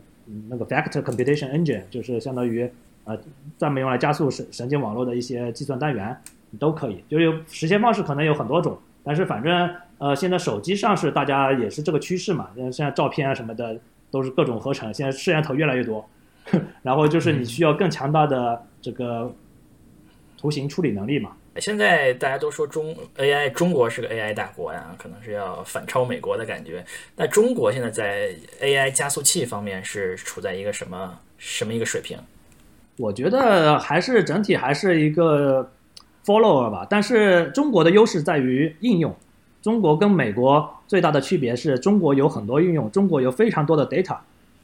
[0.50, 2.70] 那个 vector computation engine，就是相当于
[3.06, 3.18] 呃
[3.58, 6.16] 专门用来加速神神经网络的一些计算单元，
[6.52, 7.04] 你都可以。
[7.10, 13.76] 就是实现方式可能有很多种，但是反正呃现在手机上是大家也是这个趋势嘛，现在照片啊什么的
[14.12, 16.06] 都是各种合成，现在摄像头越来越多，
[16.84, 19.34] 然后就是你需要更强大的这个。
[20.38, 21.34] 图形处理能力嘛？
[21.58, 26.84] 现在大家都说中 AI，中国是个 AI 大国呀，可能是要反超美国的感觉。
[27.18, 32.18] 那中国现在在 AI 加速器方面是处在一个什么什么一个水平？
[32.98, 35.70] 我觉得还是整体还是一个
[36.26, 36.88] follower 吧。
[36.90, 39.14] 但是中国的优势在于应用。
[39.62, 44.18] 中国跟美国最大的区别是中国有很多应用，中国有非常多的 data。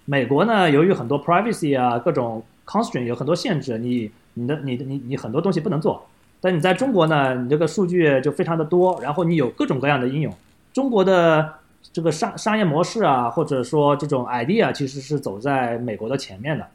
[0.05, 6.07] 美国呢，由于很多 privacy 啊各种 constraint 有很多限制，你你的你的你你很多东西不能做。
[6.39, 10.33] 但你在中国呢，你这个数据就非常的多，然后你有各种各样的应用。
[10.71, 11.55] 中国的
[11.91, 16.67] 这个商商业模式啊，或者说这种 idea 其实是走在美国的前面的。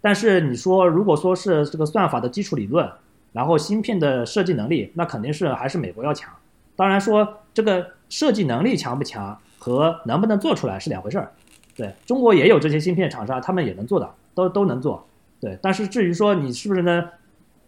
[0.00, 2.88] 但是你说如果说是这个算法的基础理论，
[3.32, 6.32] 然后芯片的设计能力，那肯定是还是美国要强。
[6.76, 11.32] 当然说这个设计能力强不强和能不能做出来是两回事儿。
[11.74, 15.04] 对中国也有这些芯片厂商，他们也能做的，都都能做。
[15.40, 17.08] 对，但是至于说你是不是呢？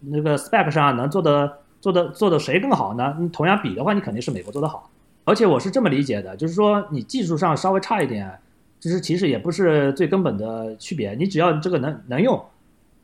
[0.00, 3.16] 那个 spec 上能做的做的做的谁更好呢？
[3.18, 4.90] 你同样比的话，你肯定是美国做的好。
[5.24, 8.32] 而且我是这么理解的，就是说你技术上稍微差一点，
[8.80, 11.14] 就是其实也不是最根本的区别。
[11.14, 12.42] 你只要这个能能用，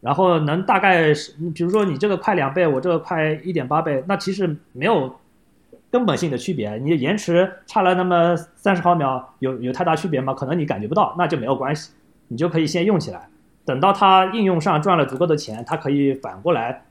[0.00, 5.14] 然后能大概是，比如说你这个快两倍，我这个快一点八倍，那其实没有
[5.90, 6.76] 根本性的区别。
[6.78, 10.32] 你延迟差了那么三十毫秒，有有太大区别吗？
[10.32, 11.92] 可能你感觉不到，那就没有关系，
[12.28, 13.28] 你就可以先用起来。
[13.64, 16.82] 等到它应用上赚了足够的钱，它可以反过来。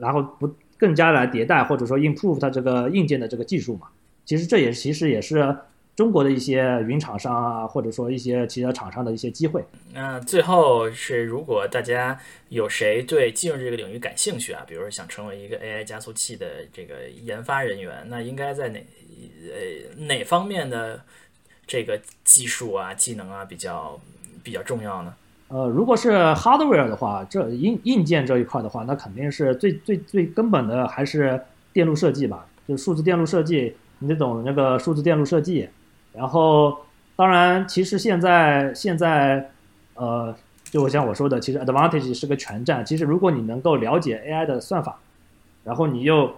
[0.00, 3.88] 然后不更加来迭代或者说 improve 它这个硬件的这个技术嘛？
[4.24, 5.56] 其实这也其实也是
[5.96, 9.64] 中国的一些云厂商啊，或者说一些其他厂商的一些机会。
[9.92, 12.16] 那最后是，如果大家
[12.50, 21.02] 有谁对进入这个领域感兴趣啊，比如说想成为一个 AI 加速器的这个研发人员，那应该在哪呃哪方面的
[21.66, 23.98] 这个技术啊、技能啊比较
[24.44, 25.12] 比较重要呢？
[25.48, 31.40] 呃，如果是 hardware 的话，这硬硬件这一块的话，那肯定是最最最根本的还是
[31.72, 35.68] 电路设计吧，就是数字电路设计，你得懂那个数字电路设计。
[36.12, 36.76] 然后，
[37.16, 39.50] 当然，其实现在现在，
[39.94, 40.34] 呃，
[40.64, 42.84] 就像我说的，其实 advantage 是个全站。
[42.84, 44.98] 其实如果你能够了解 AI 的算法，
[45.64, 46.30] 然后你又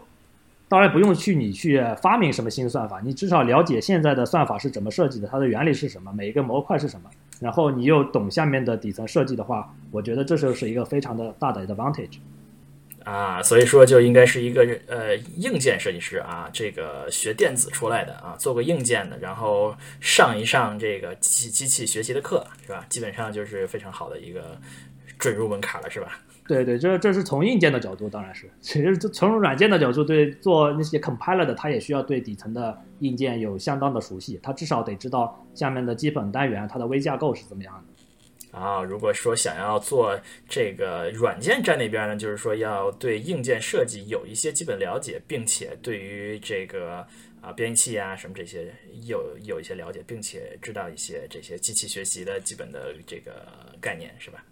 [0.68, 7.10] 当然不用去你去发明什么新算法，你至少了解现在的算法是怎么设计的，它的原理是什么，每一个模块是什么，
[7.40, 12.18] 然后你又懂下面的底层设计的话，我觉得这就是一个非常的大的 advantage。
[13.02, 22.84] 啊，所以说就应该是一个呃硬件设计师啊，这个学电子出来的啊，做个硬件的，然后上一上这个机机器学习的课是吧？
[22.90, 24.60] 基本上就是非常好的一个
[25.18, 26.20] 准入门槛了，是吧？
[26.50, 28.50] 对对，这这是从硬件的角度，当然是。
[28.60, 38.58] 其实从软件的角度，对做那些 compiler 的，他也需要对底层的硬件有相当的熟悉，他至少得知道下面的基本单元它的微架构是怎么样的。
[38.58, 47.06] 啊，如果说想要做这个软件站那边呢，就是说要对硬件设计有一些基本了解，并且对于这个
[47.40, 48.74] 啊编译器啊什么这些
[49.06, 53.46] 有有一些了解，并且知道一些这些机器学习的基本的这个
[53.80, 54.44] 概念，是吧？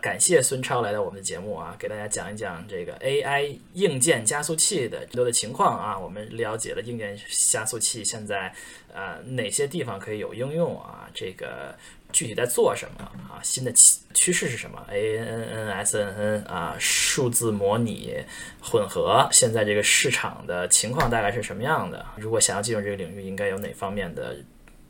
[0.00, 5.98] 感谢孙超来到我们的节目啊，给大家讲一讲这个 AI 硬件加速器的多的情况啊。
[5.98, 7.18] 我们了解了硬件
[7.50, 8.52] 加速器现在
[8.92, 11.08] 呃哪些地方可以有应用啊？
[11.14, 11.74] 这个
[12.12, 13.38] 具体在做什么啊？
[13.42, 18.16] 新的趋趋势是什么？A N N S N N 啊，数字模拟
[18.60, 22.04] 混合，现在这个市场的情况大概是什么样的？
[22.16, 24.36] 如果想要进入这个领域，应该有哪方面的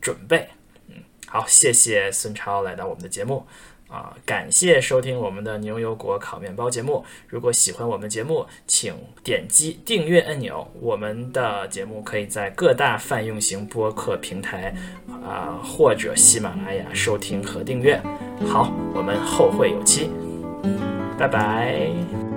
[0.01, 0.47] 准备？
[0.87, 0.95] 嗯，
[1.27, 3.45] 好，谢谢孙超来到我们的节目。
[3.91, 7.03] 啊，感谢收听我们的牛油果烤面包节目。
[7.27, 10.65] 如果喜欢我们节目，请点击订阅按钮。
[10.79, 14.73] 我们的节目可以在各大泛用型播客平台
[15.25, 18.01] 啊，或者喜马拉雅收听和订阅。
[18.47, 20.09] 好，我们后会有期，
[21.19, 22.30] 拜拜。